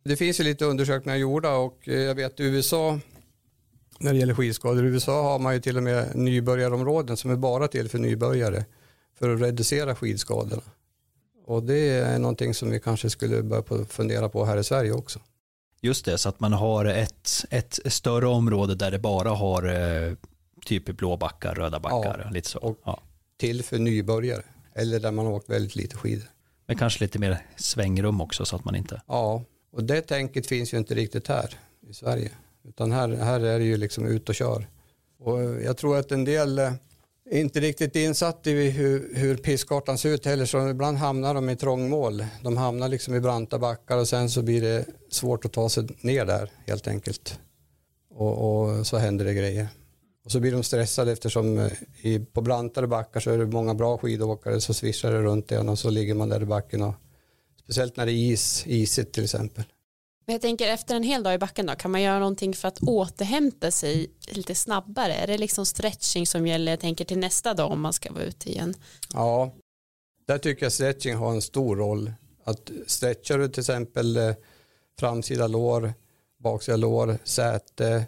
Det 0.04 0.16
finns 0.16 0.40
ju 0.40 0.44
lite 0.44 0.64
undersökningar 0.64 1.16
gjorda 1.18 1.54
och 1.56 1.88
eh, 1.88 1.94
jag 1.94 2.14
vet 2.14 2.40
i 2.40 2.44
USA 2.44 3.00
när 3.98 4.12
det 4.12 4.18
gäller 4.18 4.34
skidskador, 4.34 4.84
i 4.86 4.88
USA 4.88 5.22
har 5.22 5.38
man 5.38 5.54
ju 5.54 5.60
till 5.60 5.76
och 5.76 5.82
med 5.82 6.16
nybörjarområden 6.16 7.16
som 7.16 7.30
är 7.30 7.36
bara 7.36 7.68
till 7.68 7.88
för 7.88 7.98
nybörjare 7.98 8.64
för 9.18 9.34
att 9.34 9.40
reducera 9.40 9.94
skidskadorna. 9.94 10.62
Och 11.46 11.62
det 11.62 11.88
är 11.90 12.18
någonting 12.18 12.54
som 12.54 12.70
vi 12.70 12.80
kanske 12.80 13.10
skulle 13.10 13.42
börja 13.42 13.84
fundera 13.84 14.28
på 14.28 14.44
här 14.44 14.56
i 14.56 14.64
Sverige 14.64 14.92
också. 14.92 15.18
Just 15.80 16.04
det, 16.04 16.18
så 16.18 16.28
att 16.28 16.40
man 16.40 16.52
har 16.52 16.84
ett, 16.84 17.30
ett 17.50 17.78
större 17.86 18.26
område 18.26 18.74
där 18.74 18.90
det 18.90 18.98
bara 18.98 19.30
har 19.30 19.62
eh, 20.08 20.14
typ 20.64 20.84
blå 20.84 21.16
backar, 21.16 21.54
röda 21.54 21.80
backar, 21.80 22.30
lite 22.32 22.48
så. 22.48 22.58
och- 22.58 22.78
ja. 22.84 23.00
Till 23.40 23.62
för 23.62 23.78
nybörjare 23.78 24.42
eller 24.74 25.00
där 25.00 25.12
man 25.12 25.26
har 25.26 25.32
åkt 25.32 25.50
väldigt 25.50 25.76
lite 25.76 25.96
skidor. 25.96 26.26
Men 26.66 26.76
kanske 26.76 27.04
lite 27.04 27.18
mer 27.18 27.46
svängrum 27.56 28.20
också 28.20 28.44
så 28.44 28.56
att 28.56 28.64
man 28.64 28.76
inte... 28.76 29.02
Ja, 29.06 29.44
och 29.72 29.84
det 29.84 30.00
tänket 30.00 30.46
finns 30.46 30.74
ju 30.74 30.78
inte 30.78 30.94
riktigt 30.94 31.28
här 31.28 31.54
i 31.88 31.94
Sverige. 31.94 32.30
Utan 32.68 32.92
här, 32.92 33.08
här 33.08 33.40
är 33.40 33.58
det 33.58 33.64
ju 33.64 33.76
liksom 33.76 34.06
ut 34.06 34.28
och 34.28 34.34
kör. 34.34 34.66
Och 35.18 35.40
jag 35.62 35.76
tror 35.76 35.98
att 35.98 36.12
en 36.12 36.24
del 36.24 36.58
eh, 36.58 36.72
är 37.30 37.40
inte 37.40 37.60
riktigt 37.60 37.96
insatt 37.96 38.46
i 38.46 38.70
hur, 38.70 39.14
hur 39.14 39.36
pisskartan 39.36 39.98
ser 39.98 40.08
ut 40.08 40.24
heller 40.24 40.46
så 40.46 40.68
ibland 40.68 40.98
hamnar 40.98 41.34
de 41.34 41.50
i 41.50 41.56
trångmål. 41.56 42.24
De 42.42 42.56
hamnar 42.56 42.88
liksom 42.88 43.14
i 43.14 43.20
branta 43.20 43.58
backar 43.58 43.98
och 43.98 44.08
sen 44.08 44.30
så 44.30 44.42
blir 44.42 44.62
det 44.62 44.84
svårt 45.10 45.44
att 45.44 45.52
ta 45.52 45.68
sig 45.68 45.88
ner 46.00 46.24
där 46.24 46.50
helt 46.66 46.88
enkelt. 46.88 47.38
Och, 48.10 48.68
och 48.68 48.86
så 48.86 48.96
händer 48.96 49.24
det 49.24 49.34
grejer. 49.34 49.68
Och 50.30 50.32
så 50.32 50.40
blir 50.40 50.52
de 50.52 50.62
stressade 50.62 51.12
eftersom 51.12 51.58
eh, 51.58 51.72
i, 52.00 52.18
på 52.18 52.40
brantare 52.40 52.86
backar 52.86 53.20
så 53.20 53.30
är 53.30 53.38
det 53.38 53.46
många 53.46 53.74
bra 53.74 53.98
skidåkare 53.98 54.60
så 54.60 54.74
svischar 54.74 55.12
det 55.12 55.22
runt 55.22 55.52
en 55.52 55.68
och 55.68 55.78
så 55.78 55.90
ligger 55.90 56.14
man 56.14 56.28
där 56.28 56.42
i 56.42 56.44
backen 56.44 56.82
och 56.82 56.94
speciellt 57.62 57.96
när 57.96 58.06
det 58.06 58.12
är 58.12 58.32
is, 58.32 58.64
isigt 58.66 59.12
till 59.12 59.24
exempel. 59.24 59.64
Men 60.26 60.32
jag 60.32 60.42
tänker 60.42 60.68
efter 60.68 60.94
en 60.94 61.02
hel 61.02 61.22
dag 61.22 61.34
i 61.34 61.38
backen 61.38 61.66
då, 61.66 61.74
kan 61.74 61.90
man 61.90 62.02
göra 62.02 62.18
någonting 62.18 62.54
för 62.54 62.68
att 62.68 62.78
återhämta 62.82 63.70
sig 63.70 64.10
lite 64.28 64.54
snabbare? 64.54 65.14
Är 65.14 65.26
det 65.26 65.38
liksom 65.38 65.66
stretching 65.66 66.26
som 66.26 66.46
gäller, 66.46 66.72
jag 66.72 66.80
tänker 66.80 67.04
till 67.04 67.18
nästa 67.18 67.54
dag 67.54 67.70
om 67.70 67.80
man 67.80 67.92
ska 67.92 68.12
vara 68.12 68.24
ute 68.24 68.50
igen? 68.50 68.74
Ja, 69.12 69.54
där 70.26 70.38
tycker 70.38 70.64
jag 70.64 70.72
stretching 70.72 71.14
har 71.14 71.30
en 71.32 71.42
stor 71.42 71.76
roll. 71.76 72.12
Att 72.44 72.70
stretchar 72.86 73.38
du 73.38 73.48
till 73.48 73.60
exempel 73.60 74.16
eh, 74.16 74.34
framsida 75.00 75.46
lår, 75.46 75.94
baksida 76.38 76.76
lår, 76.76 77.18
säte, 77.24 78.06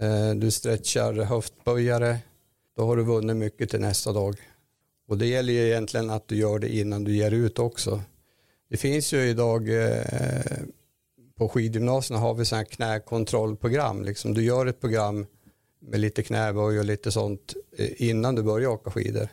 Eh, 0.00 0.34
du 0.34 0.50
stretchar 0.50 1.12
höftböjare, 1.12 2.18
då 2.76 2.86
har 2.86 2.96
du 2.96 3.04
vunnit 3.04 3.36
mycket 3.36 3.70
till 3.70 3.80
nästa 3.80 4.12
dag. 4.12 4.36
Och 5.08 5.18
det 5.18 5.26
gäller 5.26 5.52
ju 5.52 5.66
egentligen 5.66 6.10
att 6.10 6.28
du 6.28 6.36
gör 6.36 6.58
det 6.58 6.76
innan 6.76 7.04
du 7.04 7.16
ger 7.16 7.30
ut 7.30 7.58
också. 7.58 8.02
Det 8.70 8.76
finns 8.76 9.12
ju 9.12 9.20
idag 9.20 9.84
eh, 9.84 10.58
på 11.36 11.48
skidgymnasierna 11.48 12.20
har 12.20 12.34
vi 12.34 12.44
sådana 12.44 12.62
här 12.62 12.70
knäkontrollprogram. 12.70 14.04
Liksom 14.04 14.34
du 14.34 14.44
gör 14.44 14.66
ett 14.66 14.80
program 14.80 15.26
med 15.80 16.00
lite 16.00 16.22
knäböj 16.22 16.78
och 16.78 16.84
lite 16.84 17.12
sånt 17.12 17.54
eh, 17.76 18.08
innan 18.08 18.34
du 18.34 18.42
börjar 18.42 18.68
åka 18.68 18.90
skidor. 18.90 19.28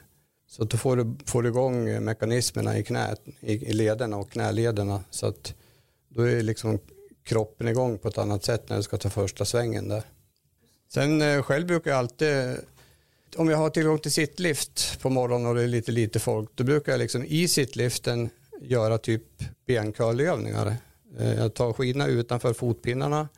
Så 0.48 0.64
då 0.64 0.78
får 0.78 0.98
du, 0.98 1.16
får 1.26 1.44
du 1.44 1.50
igång 1.50 2.04
mekanismerna 2.04 2.78
i 2.78 2.84
knät, 2.84 3.22
i, 3.40 3.54
i 3.54 3.74
lederna 3.74 4.18
och 4.18 4.32
knälederna. 4.32 5.04
Så 5.10 5.28
att 5.28 5.54
då 6.10 6.22
är 6.22 6.42
liksom 6.42 6.80
kroppen 7.24 7.68
igång 7.68 7.98
på 7.98 8.08
ett 8.08 8.18
annat 8.18 8.44
sätt 8.44 8.70
när 8.70 8.78
du 8.78 8.84
ska 8.84 8.98
ta 8.98 9.10
första 9.10 9.46
svängen 9.46 9.90
där. 9.90 10.04
Sen 10.90 11.22
eh, 11.22 11.42
själv 11.42 11.68
brukar 11.68 11.92
jag 11.92 11.98
alltid, 11.98 12.58
om 13.36 13.50
jag 13.50 13.58
har 13.58 13.70
tillgång 13.70 14.00
till 14.00 14.12
sittlift 14.12 15.00
på 15.02 15.10
morgonen 15.10 15.48
och 15.48 15.56
det 15.56 15.64
är 15.64 15.68
lite 15.68 15.92
lite 15.92 16.20
folk, 16.20 16.50
då 16.56 16.64
brukar 16.64 16.92
jag 16.92 17.00
liksom 17.00 17.26
i 17.26 17.48
sittliften 17.48 18.30
göra 18.62 18.98
typ 18.98 19.24
bencurlövningar. 19.68 20.76
Eh, 21.20 21.34
jag 21.34 21.54
tar 21.54 21.74
skidorna 21.74 22.08
utanför 22.08 22.54
fotpinnarna, 22.54 23.30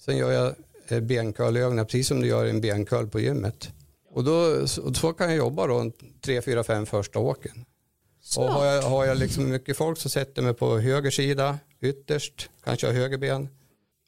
sen 0.00 0.16
gör 0.16 0.32
jag 0.32 0.54
eh, 0.88 1.00
bencurlövningar 1.00 1.84
precis 1.84 2.08
som 2.08 2.20
du 2.20 2.26
gör 2.26 2.46
en 2.46 2.60
bencurl 2.60 3.06
på 3.06 3.20
gymmet. 3.20 3.72
Och 4.10 4.24
då, 4.24 4.66
så, 4.68 5.12
kan 5.12 5.28
jag 5.28 5.36
jobba 5.36 5.66
då 5.66 5.90
tre, 6.20 6.42
fyra, 6.42 6.64
fem 6.64 6.86
första 6.86 7.18
åken. 7.18 7.64
Och 8.36 8.44
har 8.44 8.64
jag, 8.64 8.82
har 8.82 9.04
jag 9.04 9.18
liksom 9.18 9.50
mycket 9.50 9.76
folk 9.76 9.98
så 9.98 10.08
sätter 10.08 10.32
jag 10.34 10.44
mig 10.44 10.54
på 10.54 10.78
höger 10.78 11.10
sida 11.10 11.58
ytterst, 11.80 12.50
kanske 12.64 12.86
har 12.86 12.94
höger 12.94 13.18
ben 13.18 13.48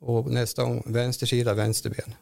och 0.00 0.30
nästa 0.30 0.64
gång 0.64 0.82
vänster 0.86 1.26
sida, 1.26 1.54
vänster 1.54 1.90
ben. 1.90 2.14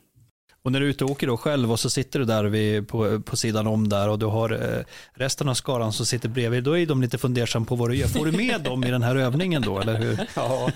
Och 0.66 0.73
när 0.73 0.80
du 0.80 0.87
är 0.87 0.90
ute 0.90 1.04
och 1.04 1.11
åker 1.11 1.26
då 1.26 1.37
själv 1.37 1.73
och 1.73 1.80
så 1.80 1.90
sitter 1.90 2.18
du 2.18 2.25
där 2.25 2.44
vid, 2.44 2.88
på, 2.88 3.20
på 3.20 3.37
sidan 3.37 3.66
om 3.66 3.88
där 3.88 4.08
och 4.08 4.18
du 4.18 4.26
har 4.26 4.52
eh, 4.52 4.85
resten 5.14 5.49
av 5.49 5.54
skaran 5.54 5.92
som 5.92 6.06
sitter 6.06 6.28
bredvid, 6.28 6.64
då 6.64 6.78
är 6.78 6.87
de 6.87 7.02
lite 7.02 7.18
fundersam 7.18 7.66
på 7.66 7.76
vad 7.76 7.90
du 7.90 7.96
gör. 7.96 8.08
Får 8.08 8.26
du 8.26 8.32
med 8.32 8.62
dem 8.62 8.85
i 8.85 8.90
den 8.90 9.02
här 9.02 9.16
övningen 9.16 9.62
då, 9.62 9.80
eller 9.80 9.94
hur? 9.94 10.20
Ja. 10.37 10.70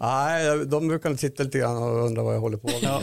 Nej, 0.00 0.66
de 0.66 0.88
brukar 0.88 1.16
sitta 1.16 1.42
lite 1.42 1.58
grann 1.58 1.76
och 1.76 2.04
undra 2.06 2.22
vad 2.22 2.34
jag 2.34 2.40
håller 2.40 2.56
på 2.56 2.66
med. 2.66 2.78
Ja. 2.82 3.02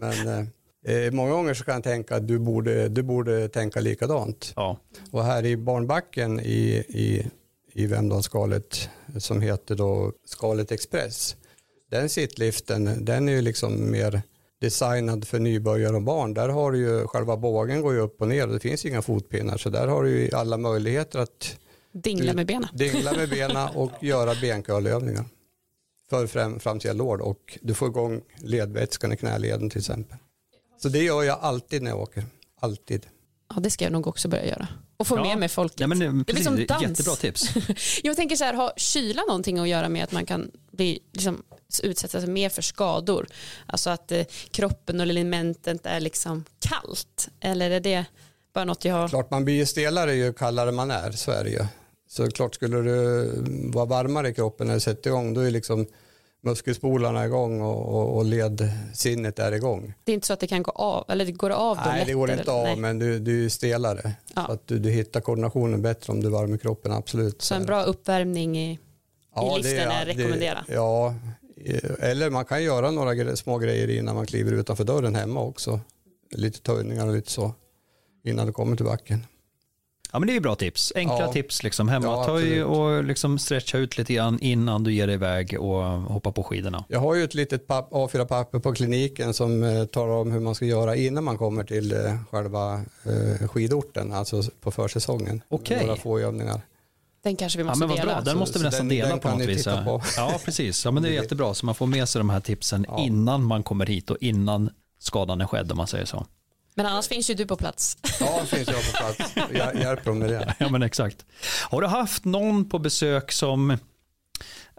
Men 0.00 0.48
eh, 0.86 1.12
många 1.12 1.30
gånger 1.30 1.54
så 1.54 1.64
kan 1.64 1.74
jag 1.74 1.84
tänka 1.84 2.16
att 2.16 2.28
du 2.28 2.38
borde, 2.38 2.88
du 2.88 3.02
borde 3.02 3.48
tänka 3.48 3.80
likadant. 3.80 4.52
Ja. 4.56 4.76
Och 5.10 5.24
här 5.24 5.44
i 5.44 5.56
barnbacken 5.56 6.40
i, 6.40 6.84
i, 6.88 7.30
i 7.72 7.86
Vemdalsskalet 7.86 8.88
som 9.18 9.40
heter 9.40 9.74
då 9.74 10.12
Skalet 10.26 10.72
Express, 10.72 11.36
den 11.90 12.08
sittliften, 12.08 13.04
den 13.04 13.28
är 13.28 13.32
ju 13.32 13.42
liksom 13.42 13.90
mer 13.90 14.22
designad 14.60 15.28
för 15.28 15.38
nybörjare 15.38 15.96
och 15.96 16.02
barn. 16.02 16.34
Där 16.34 16.48
har 16.48 16.72
du 16.72 16.78
ju 16.78 17.06
själva 17.06 17.36
bågen 17.36 17.82
går 17.82 17.94
ju 17.94 18.00
upp 18.00 18.20
och 18.20 18.28
ner 18.28 18.46
och 18.46 18.52
det 18.52 18.60
finns 18.60 18.84
inga 18.84 19.02
fotpinnar 19.02 19.56
så 19.56 19.70
där 19.70 19.86
har 19.86 20.02
du 20.02 20.10
ju 20.10 20.34
alla 20.34 20.56
möjligheter 20.56 21.18
att 21.18 21.58
dingla 21.92 22.32
med 22.32 22.46
benen. 22.46 22.68
Dingla 22.72 23.12
med 23.12 23.30
benen 23.30 23.68
och 23.74 23.90
göra 24.00 24.34
benkörlövningar 24.40 25.24
för 26.10 26.26
fram, 26.26 26.60
framsida 26.60 26.94
lår 26.94 27.20
och 27.20 27.58
du 27.62 27.74
får 27.74 27.88
igång 27.88 28.20
ledvätskan 28.36 29.12
i 29.12 29.16
knäleden 29.16 29.70
till 29.70 29.78
exempel. 29.78 30.18
Så 30.82 30.88
det 30.88 31.02
gör 31.02 31.22
jag 31.22 31.38
alltid 31.40 31.82
när 31.82 31.90
jag 31.90 32.00
åker. 32.00 32.24
Alltid. 32.60 33.06
Ja, 33.54 33.60
det 33.60 33.70
ska 33.70 33.84
jag 33.84 33.92
nog 33.92 34.06
också 34.06 34.28
börja 34.28 34.46
göra. 34.46 34.68
Och 34.96 35.06
få 35.06 35.16
ja. 35.16 35.22
med 35.22 35.38
mig 35.38 35.48
folket. 35.48 35.80
Ja, 35.80 35.86
men, 35.86 35.98
det, 35.98 36.24
precis, 36.24 36.46
det 36.46 36.52
är 36.52 36.56
liksom 36.56 36.66
dans. 36.66 36.82
Jättebra 36.82 37.16
tips. 37.16 37.54
jag 38.02 38.16
tänker 38.16 38.36
så 38.36 38.44
här, 38.44 38.54
har 38.54 38.72
kyla 38.76 39.22
någonting 39.22 39.58
att 39.58 39.68
göra 39.68 39.88
med 39.88 40.04
att 40.04 40.12
man 40.12 40.26
kan 40.26 40.50
bli, 40.72 40.98
liksom, 41.12 41.42
utsätta 41.82 42.20
sig 42.20 42.30
mer 42.30 42.48
för 42.48 42.62
skador? 42.62 43.26
Alltså 43.66 43.90
att 43.90 44.12
eh, 44.12 44.24
kroppen 44.50 45.00
och 45.00 45.06
elementet 45.06 45.86
är 45.86 46.00
liksom 46.00 46.44
kallt? 46.58 47.28
Eller 47.40 47.70
är 47.70 47.80
det 47.80 48.04
bara 48.54 48.64
något 48.64 48.84
jag 48.84 48.94
har? 48.94 49.08
Klart 49.08 49.30
man 49.30 49.44
blir 49.44 49.64
stelare 49.64 50.14
ju 50.14 50.32
kallare 50.32 50.72
man 50.72 50.90
är, 50.90 51.10
så 51.10 51.30
är 51.30 51.44
det 51.44 51.50
ju. 51.50 51.66
Så 52.08 52.30
klart 52.30 52.54
skulle 52.54 52.76
du 52.76 53.30
vara 53.72 53.84
varmare 53.84 54.28
i 54.28 54.34
kroppen 54.34 54.66
när 54.66 54.74
du 54.74 54.80
sätter 54.80 55.10
igång, 55.10 55.34
då 55.34 55.40
är 55.40 55.50
liksom 55.50 55.86
muskelspolarna 56.42 57.24
igång 57.24 57.60
och, 57.60 57.94
och, 57.94 58.16
och 58.16 58.24
ledsinnet 58.24 59.38
är 59.38 59.52
igång. 59.52 59.94
Det 60.04 60.12
är 60.12 60.14
inte 60.14 60.26
så 60.26 60.32
att 60.32 60.40
det 60.40 60.46
kan 60.46 60.62
gå 60.62 60.70
av, 60.70 61.04
eller 61.08 61.24
det 61.24 61.32
går 61.32 61.50
av 61.50 61.76
då 61.76 61.82
Nej, 61.86 62.04
det 62.06 62.12
går 62.12 62.30
inte 62.30 62.52
av, 62.52 62.64
Nej. 62.64 62.76
men 62.76 62.98
du, 62.98 63.18
du 63.18 63.44
är 63.44 63.48
stelare. 63.48 64.12
Ja. 64.34 64.46
Så 64.46 64.52
att 64.52 64.66
du, 64.66 64.78
du 64.78 64.90
hittar 64.90 65.20
koordinationen 65.20 65.82
bättre 65.82 66.12
om 66.12 66.22
du 66.22 66.28
varmar 66.28 66.56
kroppen, 66.56 66.92
absolut. 66.92 67.42
Så 67.42 67.54
en 67.54 67.66
bra 67.66 67.82
uppvärmning 67.82 68.58
i, 68.58 68.78
ja, 69.34 69.58
i 69.58 69.62
liften 69.62 69.90
är 69.90 70.06
rekommenderat? 70.06 70.64
Ja, 70.68 71.14
eller 71.98 72.30
man 72.30 72.44
kan 72.44 72.62
göra 72.62 72.90
några 72.90 73.36
små 73.36 73.58
grejer 73.58 73.90
innan 73.90 74.14
man 74.14 74.26
kliver 74.26 74.52
utanför 74.52 74.84
dörren 74.84 75.14
hemma 75.14 75.40
också. 75.40 75.80
Lite 76.30 76.60
töjningar 76.60 77.06
och 77.06 77.14
lite 77.14 77.30
så 77.30 77.54
innan 78.24 78.46
du 78.46 78.52
kommer 78.52 78.76
till 78.76 78.86
backen. 78.86 79.26
Ja 80.12 80.18
men 80.18 80.28
det 80.28 80.36
är 80.36 80.40
bra 80.40 80.54
tips. 80.54 80.92
Enkla 80.96 81.20
ja. 81.20 81.32
tips 81.32 81.62
liksom 81.62 81.88
hemma. 81.88 82.06
Ja, 82.06 82.24
Ta 82.24 82.64
och 82.64 83.04
liksom 83.04 83.38
stretcha 83.38 83.78
ut 83.78 83.98
lite 83.98 84.14
grann 84.14 84.38
innan 84.40 84.84
du 84.84 84.92
ger 84.92 85.06
dig 85.06 85.14
iväg 85.14 85.56
och 85.60 85.82
hoppa 85.84 86.32
på 86.32 86.42
skidorna. 86.42 86.84
Jag 86.88 87.00
har 87.00 87.14
ju 87.14 87.24
ett 87.24 87.34
litet 87.34 87.66
A4-papper 87.66 88.58
på 88.58 88.74
kliniken 88.74 89.34
som 89.34 89.62
eh, 89.62 89.84
talar 89.84 90.14
om 90.14 90.32
hur 90.32 90.40
man 90.40 90.54
ska 90.54 90.64
göra 90.64 90.96
innan 90.96 91.24
man 91.24 91.38
kommer 91.38 91.64
till 91.64 91.92
eh, 91.92 92.16
själva 92.30 92.84
eh, 93.04 93.48
skidorten, 93.48 94.12
alltså 94.12 94.42
på 94.60 94.70
försäsongen. 94.70 95.42
Okej. 95.48 95.76
Okay. 95.76 95.86
Några 95.86 96.00
få 96.00 96.18
övningar. 96.18 96.60
Den 97.22 97.36
kanske 97.36 97.58
vi 97.58 97.64
måste 97.64 97.84
ja, 97.84 97.86
men 97.86 97.88
vad 97.88 97.98
dela. 97.98 98.14
Bra. 98.14 98.20
Den 98.20 98.38
måste 98.38 98.58
vi 98.58 98.64
nästan 98.64 98.88
den, 98.88 98.96
dela 98.96 99.08
den 99.08 99.20
på 99.20 99.30
något 99.30 99.48
vis. 99.48 99.64
På. 99.64 100.02
Ja, 100.16 100.40
precis. 100.44 100.84
Ja, 100.84 100.90
men 100.90 101.02
det 101.02 101.08
är 101.08 101.12
jättebra. 101.22 101.54
Så 101.54 101.66
man 101.66 101.74
får 101.74 101.86
med 101.86 102.08
sig 102.08 102.20
de 102.20 102.30
här 102.30 102.40
tipsen 102.40 102.86
ja. 102.88 103.00
innan 103.00 103.44
man 103.44 103.62
kommer 103.62 103.86
hit 103.86 104.10
och 104.10 104.16
innan 104.20 104.70
skadan 104.98 105.40
är 105.40 105.46
skedd 105.46 105.70
om 105.70 105.76
man 105.76 105.86
säger 105.86 106.04
så. 106.04 106.26
Men 106.74 106.86
annars 106.86 107.08
finns 107.08 107.30
ju 107.30 107.34
du 107.34 107.46
på 107.46 107.56
plats. 107.56 107.98
Ja, 108.20 108.40
finns 108.46 108.68
jag 108.68 108.92
på 108.92 108.98
plats. 108.98 109.34
Jag 109.52 109.74
hjälper 109.74 110.04
dem 110.04 110.18
med 110.18 110.30
det. 110.30 110.54
Ja, 110.58 110.68
men 110.68 110.82
exakt. 110.82 111.26
Har 111.70 111.80
du 111.80 111.86
haft 111.86 112.24
någon 112.24 112.68
på 112.68 112.78
besök 112.78 113.32
som, 113.32 113.78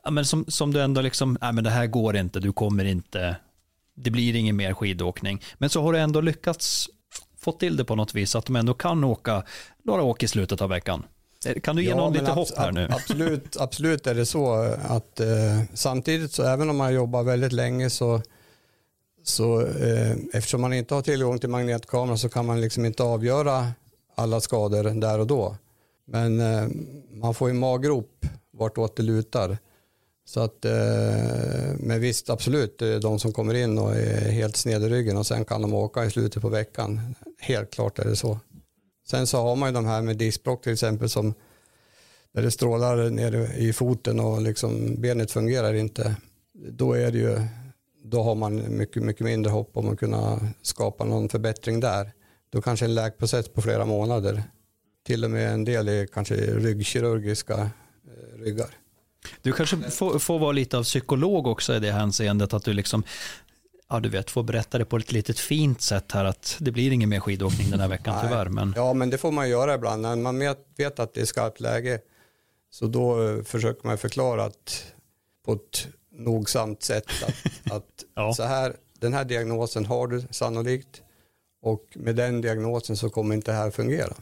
ja, 0.04 0.12
men 0.12 0.26
som, 0.26 0.46
som 0.48 0.74
du 0.74 0.82
ändå 0.82 1.02
liksom, 1.02 1.38
nej 1.42 1.54
men 1.54 1.64
det 1.64 1.70
här 1.70 1.88
går 1.88 2.18
inte, 2.18 2.40
du 2.40 2.54
kommer 2.54 2.86
inte, 2.86 3.36
det 3.96 4.12
blir 4.12 4.36
ingen 4.36 4.56
mer 4.56 4.74
skidåkning. 4.74 5.42
Men 5.58 5.70
så 5.70 5.84
har 5.84 5.94
du 5.94 6.00
ändå 6.00 6.22
lyckats 6.22 6.90
få 7.38 7.52
till 7.52 7.78
det 7.78 7.86
på 7.86 7.96
något 7.96 8.16
vis, 8.16 8.36
att 8.36 8.46
de 8.46 8.56
ändå 8.56 8.74
kan 8.74 9.04
åka 9.04 9.44
några 9.84 10.04
åk 10.04 10.24
i 10.24 10.28
slutet 10.28 10.62
av 10.62 10.70
veckan. 10.70 11.04
Kan 11.64 11.76
du 11.76 11.84
ge 11.84 11.90
ja, 11.90 11.96
någon 11.96 12.14
lite 12.14 12.32
hopp 12.32 12.58
här 12.58 12.72
nu? 12.72 12.88
Absolut, 12.92 13.58
absolut 13.60 14.08
är 14.08 14.16
det 14.16 14.26
så 14.26 14.54
att 14.88 15.20
eh, 15.20 15.28
samtidigt 15.74 16.32
så 16.32 16.44
även 16.44 16.70
om 16.70 16.78
man 16.78 16.94
jobbar 16.94 17.24
väldigt 17.24 17.52
länge 17.52 17.90
så 17.90 18.22
så 19.24 19.62
eh, 19.62 20.12
eftersom 20.34 20.62
man 20.62 20.74
inte 20.74 20.96
har 20.96 21.02
tillgång 21.02 21.40
till 21.40 21.50
magnetkamera 21.50 22.18
så 22.18 22.30
kan 22.30 22.46
man 22.46 22.62
liksom 22.62 22.86
inte 22.86 23.04
avgöra 23.04 23.72
alla 24.16 24.42
skador 24.42 25.02
där 25.02 25.20
och 25.20 25.28
då. 25.28 25.56
Men 26.06 26.40
eh, 26.40 26.68
man 27.12 27.34
får 27.34 27.50
ju 27.50 27.54
maggrop 27.54 28.26
vartåt 28.54 28.96
det 28.96 29.04
lutar. 29.04 29.58
Så 30.26 30.40
att, 30.40 30.66
eh, 30.66 30.72
men 31.78 32.00
visst 32.00 32.30
absolut, 32.30 32.80
de 33.02 33.20
som 33.20 33.34
kommer 33.34 33.54
in 33.54 33.78
och 33.78 33.96
är 33.96 34.32
helt 34.32 34.56
sned 34.56 34.84
i 34.84 34.90
ryggen 34.90 35.18
och 35.18 35.28
sen 35.28 35.46
kan 35.46 35.62
de 35.62 35.74
åka 35.74 36.06
i 36.06 36.12
slutet 36.12 36.42
på 36.42 36.50
veckan. 36.50 37.16
Helt 37.40 37.72
klart 37.72 38.00
är 38.00 38.06
det 38.06 38.16
så. 38.16 38.40
Sen 39.12 39.28
så 39.28 39.42
har 39.42 39.56
man 39.56 39.70
ju 39.70 39.74
de 39.74 39.86
här 39.86 40.02
med 40.02 40.18
diskbråck 40.18 40.64
till 40.64 40.74
exempel 40.74 41.10
som 41.10 41.34
där 42.32 42.42
det 42.42 42.52
strålar 42.52 43.10
ner 43.10 43.58
i 43.58 43.74
foten 43.74 44.20
och 44.20 44.42
liksom 44.42 44.96
benet 45.02 45.32
fungerar 45.32 45.74
inte. 45.74 46.16
Då 46.54 46.94
är 46.94 47.12
det 47.12 47.18
ju 47.18 47.40
då 48.04 48.24
har 48.24 48.36
man 48.36 48.78
mycket, 48.78 49.04
mycket 49.04 49.26
mindre 49.26 49.52
hopp 49.52 49.78
om 49.78 49.90
att 49.90 50.00
kunna 50.00 50.40
skapa 50.62 51.06
någon 51.06 51.30
förbättring 51.30 51.80
där. 51.80 52.12
Då 52.50 52.62
kanske 52.62 52.86
en 52.86 52.96
läkprocess 52.96 53.50
på 53.50 53.62
flera 53.62 53.86
månader. 53.86 54.44
Till 55.06 55.26
och 55.26 55.32
med 55.32 55.54
en 55.54 55.66
del 55.66 55.88
är 55.88 56.06
kanske 56.06 56.36
ryggkirurgiska 56.36 57.58
eh, 57.58 58.40
ryggar. 58.40 58.70
Du 59.42 59.52
kanske 59.52 59.78
får, 59.78 60.20
får 60.20 60.40
vara 60.40 60.52
lite 60.52 60.78
av 60.78 60.84
psykolog 60.84 61.48
också 61.48 61.76
i 61.76 61.80
det 61.80 61.92
hänseendet 61.92 62.54
att 62.54 62.64
du 62.64 62.74
liksom 62.74 63.04
ja, 63.92 64.00
du 64.00 64.10
vet, 64.10 64.32
får 64.32 64.44
berätta 64.44 64.78
det 64.78 64.86
på 64.86 64.98
ett 64.98 65.12
litet 65.12 65.40
fint 65.40 65.82
sätt 65.82 66.12
här 66.12 66.26
att 66.26 66.58
det 66.60 66.72
blir 66.72 66.92
ingen 66.92 67.10
mer 67.10 67.20
skidåkning 67.20 67.70
den 67.70 67.80
här 67.80 67.88
veckan 67.88 68.16
tyvärr. 68.24 68.46
Men... 68.46 68.74
Ja, 68.76 68.94
men 68.94 69.10
det 69.10 69.18
får 69.18 69.32
man 69.32 69.50
göra 69.50 69.76
ibland. 69.76 70.02
När 70.02 70.16
man 70.16 70.40
vet 70.78 71.00
att 71.00 71.14
det 71.14 71.22
är 71.22 71.26
skarpt 71.26 71.60
läge 71.60 72.00
så 72.70 72.88
då 72.88 73.28
eh, 73.28 73.44
försöker 73.44 73.88
man 73.88 73.98
förklara 73.98 74.44
att 74.44 74.86
på 75.46 75.54
ett 75.54 75.88
nogsamt 76.12 76.84
sätt 76.84 77.06
att, 77.26 77.72
att 77.74 78.04
ja. 78.16 78.34
så 78.34 78.44
här, 78.44 78.76
den 79.00 79.14
här 79.14 79.26
diagnosen 79.26 79.86
har 79.86 80.08
du 80.08 80.24
sannolikt 80.30 81.02
och 81.62 81.86
med 81.96 82.16
den 82.16 82.42
diagnosen 82.42 82.98
så 82.98 83.10
kommer 83.10 83.36
inte 83.36 83.52
det 83.52 83.58
här 83.58 83.72
fungera. 83.72 84.14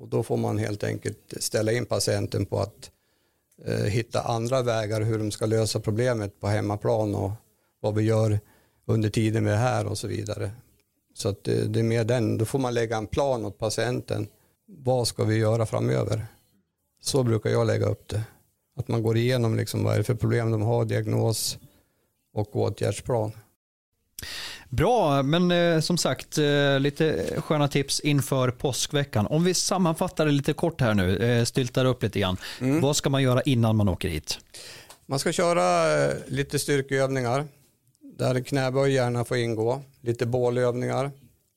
Och 0.00 0.08
då 0.08 0.22
får 0.22 0.36
man 0.36 0.58
helt 0.58 0.84
enkelt 0.84 1.34
ställa 1.40 1.72
in 1.72 1.86
patienten 1.86 2.46
på 2.46 2.60
att 2.60 2.90
eh, 3.64 3.84
hitta 3.84 4.20
andra 4.20 4.62
vägar 4.62 5.00
hur 5.00 5.18
de 5.18 5.30
ska 5.30 5.46
lösa 5.46 5.80
problemet 5.80 6.40
på 6.40 6.46
hemmaplan 6.46 7.14
och 7.14 7.32
vad 7.80 7.94
vi 7.94 8.02
gör 8.02 8.40
under 8.86 9.10
tiden 9.10 9.44
vi 9.44 9.50
är 9.50 9.56
här 9.56 9.86
och 9.86 9.98
så 9.98 10.08
vidare. 10.08 10.50
Så 11.14 11.28
att 11.28 11.44
det, 11.44 11.68
det 11.68 11.78
är 11.78 11.84
mer 11.84 12.04
den, 12.04 12.38
då 12.38 12.44
får 12.44 12.58
man 12.58 12.74
lägga 12.74 12.96
en 12.96 13.06
plan 13.06 13.44
åt 13.44 13.58
patienten. 13.58 14.28
Vad 14.66 15.08
ska 15.08 15.24
vi 15.24 15.36
göra 15.36 15.66
framöver? 15.66 16.26
Så 17.02 17.22
brukar 17.22 17.50
jag 17.50 17.66
lägga 17.66 17.86
upp 17.86 18.08
det. 18.08 18.22
Att 18.76 18.88
man 18.88 19.02
går 19.02 19.16
igenom 19.16 19.56
liksom 19.56 19.84
vad 19.84 19.94
är 19.94 19.98
det 19.98 20.04
för 20.04 20.14
problem 20.14 20.50
de 20.50 20.62
har, 20.62 20.84
diagnos 20.84 21.58
och 22.34 22.56
åtgärdsplan. 22.56 23.32
Bra, 24.68 25.22
men 25.22 25.50
eh, 25.50 25.80
som 25.80 25.98
sagt 25.98 26.38
eh, 26.38 26.80
lite 26.80 27.26
sköna 27.38 27.68
tips 27.68 28.00
inför 28.00 28.50
påskveckan. 28.50 29.26
Om 29.26 29.44
vi 29.44 29.54
sammanfattar 29.54 30.26
det 30.26 30.32
lite 30.32 30.52
kort 30.52 30.80
här 30.80 30.94
nu, 30.94 31.16
eh, 31.16 31.44
styltar 31.44 31.84
upp 31.84 32.02
lite 32.02 32.20
grann. 32.20 32.36
Mm. 32.60 32.80
Vad 32.80 32.96
ska 32.96 33.10
man 33.10 33.22
göra 33.22 33.42
innan 33.42 33.76
man 33.76 33.88
åker 33.88 34.08
hit? 34.08 34.38
Man 35.06 35.18
ska 35.18 35.32
köra 35.32 35.94
eh, 36.04 36.14
lite 36.26 36.58
styrkeövningar 36.58 37.46
där 38.22 38.40
knäböj 38.40 38.92
gärna 38.92 39.24
får 39.24 39.36
ingå, 39.36 39.82
lite 40.00 40.26
bålövningar 40.26 41.10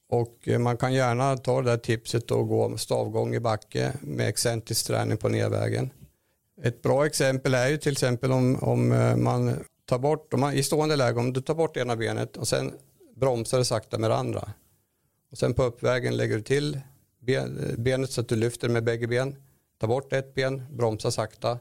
och 0.10 0.48
eh, 0.48 0.60
man 0.60 0.78
kan 0.78 0.94
gärna 0.94 1.38
ta 1.38 1.62
det 1.62 1.72
där 1.72 1.78
tipset 1.78 2.32
och 2.32 2.48
gå 2.48 2.78
stavgång 2.78 3.36
i 3.36 3.40
backe 3.40 3.94
med 4.02 4.30
excentrisk 4.30 4.88
träning 4.88 5.18
på 5.18 5.30
nedvägen. 5.30 5.90
Ett 6.62 6.82
bra 6.82 7.06
exempel 7.06 7.54
är 7.54 7.68
ju 7.68 7.78
till 7.78 7.92
exempel 7.92 8.32
om, 8.32 8.56
om 8.62 8.92
eh, 8.92 9.16
man 9.16 9.56
tar 9.86 10.00
bort, 10.00 10.34
om 10.34 10.40
man, 10.40 10.54
i 10.54 10.64
stående 10.64 10.96
läge, 10.96 11.20
om 11.20 11.34
du 11.34 11.42
tar 11.42 11.56
bort 11.56 11.78
ena 11.78 11.96
benet 11.96 12.38
och 12.38 12.48
sen 12.48 12.74
bromsar 13.16 13.58
det 13.58 13.66
sakta 13.66 13.98
med 13.98 14.10
det 14.10 14.16
andra. 14.16 14.50
Och 15.32 15.38
sen 15.38 15.54
på 15.54 15.64
uppvägen 15.64 16.18
lägger 16.18 16.36
du 16.36 16.42
till 16.42 16.80
eh, 17.28 17.44
benet 17.78 18.12
så 18.12 18.22
att 18.22 18.28
du 18.28 18.36
lyfter 18.36 18.70
med 18.70 18.84
bägge 18.84 19.08
ben. 19.08 19.36
Ta 19.78 19.88
bort 19.88 20.14
ett 20.14 20.34
ben, 20.34 20.66
bromsa 20.72 21.12
sakta. 21.12 21.60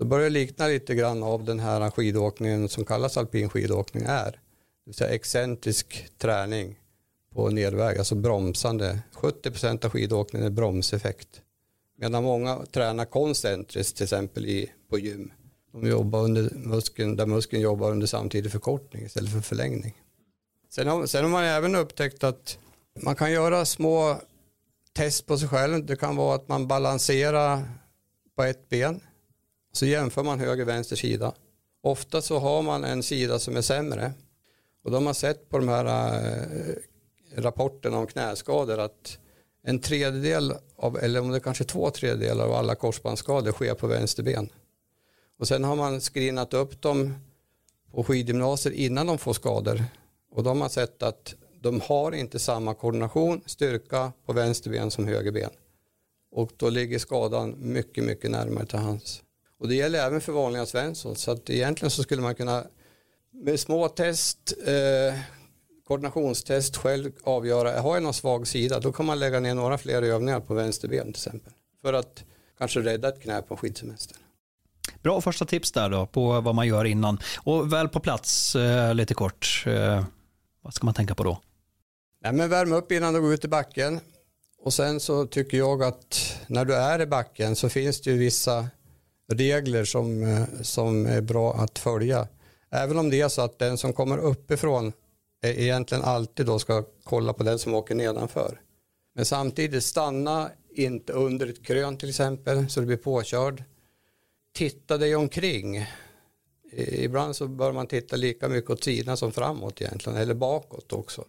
Då 0.00 0.06
börjar 0.06 0.24
det 0.24 0.30
likna 0.30 0.66
lite 0.66 0.94
grann 0.94 1.22
av 1.22 1.44
den 1.44 1.60
här 1.60 1.90
skidåkningen 1.90 2.68
som 2.68 2.84
kallas 2.84 3.16
alpin 3.16 3.48
skidåkning 3.48 4.04
är. 4.06 4.30
Det 4.32 4.38
vill 4.84 4.94
säga 4.94 5.10
excentrisk 5.10 6.08
träning 6.18 6.78
på 7.34 7.48
nedväg, 7.48 7.98
alltså 7.98 8.14
bromsande. 8.14 9.02
70% 9.14 9.84
av 9.84 9.90
skidåkningen 9.90 10.46
är 10.46 10.50
bromseffekt. 10.50 11.28
Medan 11.98 12.24
många 12.24 12.56
tränar 12.56 13.04
koncentriskt 13.04 13.96
till 13.96 14.04
exempel 14.04 14.46
i, 14.46 14.70
på 14.90 14.98
gym. 14.98 15.32
De 15.72 15.86
jobbar 15.86 16.22
under 16.22 16.50
muskeln, 16.54 17.16
där 17.16 17.26
muskeln 17.26 17.62
jobbar 17.62 17.90
under 17.90 18.06
samtidig 18.06 18.52
förkortning 18.52 19.04
istället 19.04 19.32
för 19.32 19.40
förlängning. 19.40 20.02
Sen 20.70 20.88
har, 20.88 21.06
sen 21.06 21.24
har 21.24 21.30
man 21.30 21.44
även 21.44 21.74
upptäckt 21.74 22.24
att 22.24 22.58
man 23.00 23.16
kan 23.16 23.32
göra 23.32 23.64
små 23.64 24.20
test 24.92 25.26
på 25.26 25.38
sig 25.38 25.48
själv. 25.48 25.86
Det 25.86 25.96
kan 25.96 26.16
vara 26.16 26.34
att 26.34 26.48
man 26.48 26.68
balanserar 26.68 27.62
på 28.36 28.42
ett 28.42 28.68
ben. 28.68 29.00
Så 29.72 29.86
jämför 29.86 30.22
man 30.22 30.40
höger 30.40 30.64
vänster 30.64 30.96
sida. 30.96 31.34
Ofta 31.82 32.22
så 32.22 32.38
har 32.38 32.62
man 32.62 32.84
en 32.84 33.02
sida 33.02 33.38
som 33.38 33.56
är 33.56 33.62
sämre. 33.62 34.12
Och 34.82 34.90
då 34.90 34.96
har 34.96 35.02
man 35.02 35.14
sett 35.14 35.48
på 35.48 35.58
de 35.58 35.68
här 35.68 35.84
äh, 35.84 36.74
rapporterna 37.36 37.98
om 37.98 38.06
knäskador 38.06 38.78
att 38.78 39.18
en 39.62 39.78
tredjedel 39.78 40.54
av, 40.76 40.98
eller 40.98 41.20
om 41.20 41.30
det 41.30 41.40
kanske 41.40 41.64
är 41.64 41.66
två 41.66 41.90
tredjedelar 41.90 42.44
av 42.44 42.52
alla 42.52 42.74
korsbandsskador 42.74 43.52
sker 43.52 43.74
på 43.74 43.86
vänster 43.86 44.22
ben. 44.22 44.48
Och 45.38 45.48
sen 45.48 45.64
har 45.64 45.76
man 45.76 46.00
screenat 46.00 46.54
upp 46.54 46.82
dem 46.82 47.14
på 47.92 48.04
skidgymnasier 48.04 48.72
innan 48.72 49.06
de 49.06 49.18
får 49.18 49.32
skador. 49.32 49.84
Och 50.30 50.42
då 50.42 50.50
har 50.50 50.54
man 50.54 50.70
sett 50.70 51.02
att 51.02 51.34
de 51.60 51.80
har 51.80 52.12
inte 52.12 52.38
samma 52.38 52.74
koordination, 52.74 53.40
styrka 53.46 54.12
på 54.26 54.32
vänster 54.32 54.70
ben 54.70 54.90
som 54.90 55.06
höger 55.06 55.32
ben. 55.32 55.50
Och 56.30 56.52
då 56.56 56.70
ligger 56.70 56.98
skadan 56.98 57.54
mycket, 57.58 58.04
mycket 58.04 58.30
närmare 58.30 58.66
till 58.66 58.78
hands. 58.78 59.22
Och 59.60 59.68
det 59.68 59.74
gäller 59.74 60.06
även 60.06 60.20
för 60.20 60.32
vanliga 60.32 60.66
Svensson. 60.66 61.16
Så 61.16 61.30
att 61.30 61.50
egentligen 61.50 61.90
så 61.90 62.02
skulle 62.02 62.22
man 62.22 62.34
kunna 62.34 62.64
med 63.32 63.60
små 63.60 63.88
test, 63.88 64.54
eh, 64.66 65.20
koordinationstest 65.86 66.76
själv 66.76 67.12
avgöra, 67.24 67.80
har 67.80 67.96
jag 67.96 68.02
någon 68.02 68.14
svag 68.14 68.46
sida 68.46 68.80
då 68.80 68.92
kan 68.92 69.06
man 69.06 69.18
lägga 69.18 69.40
ner 69.40 69.54
några 69.54 69.78
fler 69.78 70.02
övningar 70.02 70.40
på 70.40 70.54
vänster 70.54 70.88
ben 70.88 71.02
till 71.02 71.10
exempel. 71.10 71.52
För 71.82 71.92
att 71.92 72.24
kanske 72.58 72.80
rädda 72.80 73.08
ett 73.08 73.22
knä 73.22 73.42
på 73.42 73.56
skidsemestern. 73.56 74.18
Bra 75.02 75.20
första 75.20 75.44
tips 75.44 75.72
där 75.72 75.90
då 75.90 76.06
på 76.06 76.40
vad 76.40 76.54
man 76.54 76.66
gör 76.66 76.84
innan. 76.84 77.18
Och 77.38 77.72
väl 77.72 77.88
på 77.88 78.00
plats 78.00 78.56
eh, 78.56 78.94
lite 78.94 79.14
kort, 79.14 79.64
eh, 79.66 80.04
vad 80.62 80.74
ska 80.74 80.84
man 80.84 80.94
tänka 80.94 81.14
på 81.14 81.24
då? 81.24 81.40
Nej, 82.22 82.32
men 82.32 82.50
värm 82.50 82.72
upp 82.72 82.92
innan 82.92 83.14
du 83.14 83.20
går 83.20 83.34
ut 83.34 83.44
i 83.44 83.48
backen. 83.48 84.00
Och 84.62 84.72
sen 84.72 85.00
så 85.00 85.26
tycker 85.26 85.58
jag 85.58 85.82
att 85.82 86.36
när 86.46 86.64
du 86.64 86.74
är 86.74 87.00
i 87.00 87.06
backen 87.06 87.56
så 87.56 87.68
finns 87.68 88.00
det 88.00 88.10
ju 88.10 88.18
vissa 88.18 88.68
regler 89.30 89.84
som, 89.84 90.22
eh, 90.22 90.44
som 90.62 91.06
är 91.06 91.20
bra 91.20 91.54
att 91.54 91.78
följa. 91.78 92.28
Även 92.70 92.98
om 92.98 93.10
det 93.10 93.20
är 93.20 93.28
så 93.28 93.42
att 93.42 93.58
den 93.58 93.78
som 93.78 93.92
kommer 93.92 94.18
uppifrån 94.18 94.92
egentligen 95.42 96.04
alltid 96.04 96.46
då 96.46 96.58
ska 96.58 96.84
kolla 97.04 97.32
på 97.32 97.42
den 97.42 97.58
som 97.58 97.74
åker 97.74 97.94
nedanför. 97.94 98.60
Men 99.14 99.24
samtidigt 99.24 99.84
stanna 99.84 100.50
inte 100.70 101.12
under 101.12 101.46
ett 101.46 101.64
krön 101.64 101.96
till 101.96 102.08
exempel 102.08 102.70
så 102.70 102.80
du 102.80 102.86
blir 102.86 102.96
påkörd. 102.96 103.64
Titta 104.54 104.98
dig 104.98 105.16
omkring. 105.16 105.86
Ibland 106.72 107.36
så 107.36 107.48
bör 107.48 107.72
man 107.72 107.86
titta 107.86 108.16
lika 108.16 108.48
mycket 108.48 108.70
åt 108.70 108.84
sidan 108.84 109.16
som 109.16 109.32
framåt 109.32 109.80
egentligen 109.80 110.18
eller 110.18 110.34
bakåt 110.34 110.92
också. 110.92 111.24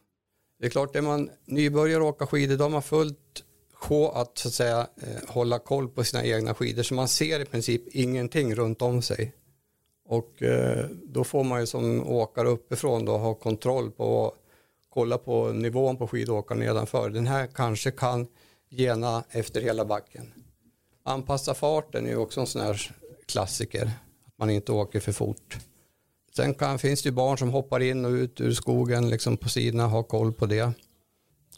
Det 0.59 0.65
är 0.65 0.69
klart, 0.69 0.95
är 0.95 1.01
man 1.01 1.29
nybörjare 1.45 2.03
och 2.03 2.09
åka 2.09 2.27
skidor 2.27 2.57
då 2.57 2.63
har 2.63 2.69
man 2.69 2.83
fullt 2.83 3.43
K 3.81 4.09
att 4.09 4.37
så 4.37 4.47
att 4.47 4.53
säga 4.53 4.87
eh, 5.01 5.29
hålla 5.29 5.59
koll 5.59 5.89
på 5.89 6.03
sina 6.03 6.25
egna 6.25 6.53
skidor 6.53 6.83
så 6.83 6.93
man 6.93 7.07
ser 7.07 7.39
i 7.39 7.45
princip 7.45 7.81
ingenting 7.87 8.55
runt 8.55 8.81
om 8.81 9.01
sig. 9.01 9.33
Och 10.05 10.43
eh, 10.43 10.85
då 11.03 11.23
får 11.23 11.43
man 11.43 11.59
ju 11.59 11.65
som 11.65 12.07
åkare 12.07 12.47
uppifrån 12.47 13.05
då 13.05 13.17
ha 13.17 13.33
kontroll 13.33 13.91
på 13.91 14.27
att 14.27 14.33
kolla 14.89 15.17
på 15.17 15.47
nivån 15.47 15.97
på 15.97 16.07
skidåkaren 16.07 16.59
nedanför. 16.59 17.09
Den 17.09 17.27
här 17.27 17.47
kanske 17.47 17.91
kan 17.91 18.27
gena 18.69 19.23
efter 19.29 19.61
hela 19.61 19.85
backen. 19.85 20.33
Anpassa 21.03 21.53
farten 21.53 22.05
är 22.05 22.09
ju 22.09 22.17
också 22.17 22.39
en 22.39 22.47
sån 22.47 22.61
här 22.61 22.95
klassiker. 23.25 23.91
Att 24.25 24.37
man 24.37 24.49
inte 24.49 24.71
åker 24.71 24.99
för 24.99 25.11
fort. 25.11 25.57
Sen 26.35 26.53
kan, 26.53 26.79
finns 26.79 27.01
det 27.01 27.09
ju 27.09 27.13
barn 27.13 27.37
som 27.37 27.49
hoppar 27.49 27.79
in 27.79 28.05
och 28.05 28.11
ut 28.11 28.41
ur 28.41 28.53
skogen 28.53 29.09
liksom 29.09 29.37
på 29.37 29.49
sidorna, 29.49 29.87
ha 29.87 30.03
koll 30.03 30.33
på 30.33 30.45
det. 30.45 30.71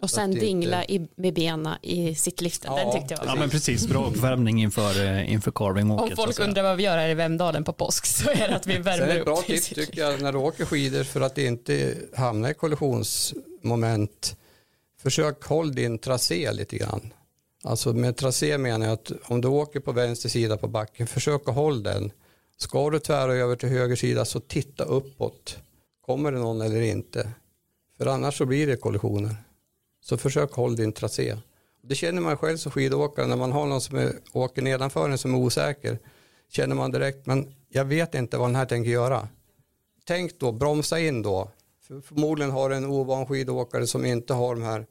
Och 0.01 0.09
sen 0.09 0.31
dingla 0.31 0.85
i, 0.85 1.07
med 1.15 1.33
benen 1.33 1.75
i 1.81 2.15
sittliften. 2.15 2.73
Ja, 2.73 2.83
Den 2.83 2.93
tyckte 2.93 3.13
jag 3.13 3.19
var 3.19 3.25
Ja 3.27 3.35
men 3.35 3.49
precis, 3.49 3.87
bra 3.87 4.05
uppvärmning 4.05 4.61
inför, 4.61 5.05
eh, 5.05 5.33
inför 5.33 5.51
carving-åket. 5.51 6.09
Om 6.19 6.25
folk 6.25 6.39
undrar 6.39 6.63
vad 6.63 6.77
vi 6.77 6.83
gör 6.83 6.97
här 6.97 7.09
i 7.09 7.13
Vemdalen 7.13 7.63
på 7.63 7.73
påsk 7.73 8.05
så 8.05 8.29
är 8.29 8.47
det 8.47 8.55
att 8.55 8.67
vi 8.67 8.77
värmer 8.77 9.03
upp. 9.03 9.07
Det 9.07 9.13
är 9.13 9.19
ett 9.19 9.25
bra 9.25 9.41
tips 9.41 9.69
tycker 9.69 10.01
jag 10.01 10.21
när 10.21 10.31
du 10.31 10.37
åker 10.37 10.65
skidor 10.65 11.03
för 11.03 11.21
att 11.21 11.37
inte 11.37 11.95
hamna 12.15 12.49
i 12.49 12.53
kollisionsmoment. 12.53 14.35
Försök 15.01 15.43
håll 15.43 15.75
din 15.75 15.99
tracé 15.99 16.51
lite 16.51 16.77
grann. 16.77 17.13
Alltså 17.63 17.93
med 17.93 18.17
tracé 18.17 18.57
menar 18.57 18.85
jag 18.85 18.93
att 18.93 19.11
om 19.23 19.41
du 19.41 19.47
åker 19.47 19.79
på 19.79 19.91
vänster 19.91 20.29
sida 20.29 20.57
på 20.57 20.67
backen, 20.67 21.07
försök 21.07 21.41
att 21.49 21.55
hålla 21.55 21.91
den. 21.93 22.11
Ska 22.57 22.89
du 22.89 22.99
tvära 22.99 23.33
över 23.33 23.55
till 23.55 23.69
höger 23.69 23.95
sida 23.95 24.25
så 24.25 24.39
titta 24.39 24.83
uppåt. 24.83 25.57
Kommer 26.05 26.31
det 26.31 26.39
någon 26.39 26.61
eller 26.61 26.81
inte? 26.81 27.29
För 27.97 28.05
annars 28.05 28.37
så 28.37 28.45
blir 28.45 28.67
det 28.67 28.75
kollisioner. 28.75 29.35
Så 30.03 30.17
försök 30.17 30.51
hålla 30.51 30.75
din 30.75 30.93
tracé. 30.93 31.37
Det 31.81 31.95
känner 31.95 32.21
man 32.21 32.37
själv 32.37 32.57
som 32.57 32.71
skidåkare 32.71 33.27
när 33.27 33.35
man 33.35 33.51
har 33.51 33.65
någon 33.65 33.81
som 33.81 33.97
är, 33.97 34.13
åker 34.33 34.61
nedanför 34.61 35.09
en 35.09 35.17
som 35.17 35.33
är 35.33 35.37
osäker. 35.37 35.99
Känner 36.49 36.75
man 36.75 36.91
direkt, 36.91 37.25
men 37.25 37.55
jag 37.69 37.85
vet 37.85 38.15
inte 38.15 38.37
vad 38.37 38.47
den 38.47 38.55
här 38.55 38.65
tänker 38.65 38.91
göra. 38.91 39.27
Tänk 40.05 40.39
då, 40.39 40.51
bromsa 40.51 40.99
in 40.99 41.21
då. 41.21 41.51
För 41.87 42.01
förmodligen 42.01 42.51
har 42.51 42.69
en 42.69 42.85
ovan 42.85 43.25
skidåkare 43.25 43.87
som 43.87 44.05
inte 44.05 44.33
har 44.33 44.55
de 44.55 44.63
här 44.63 44.85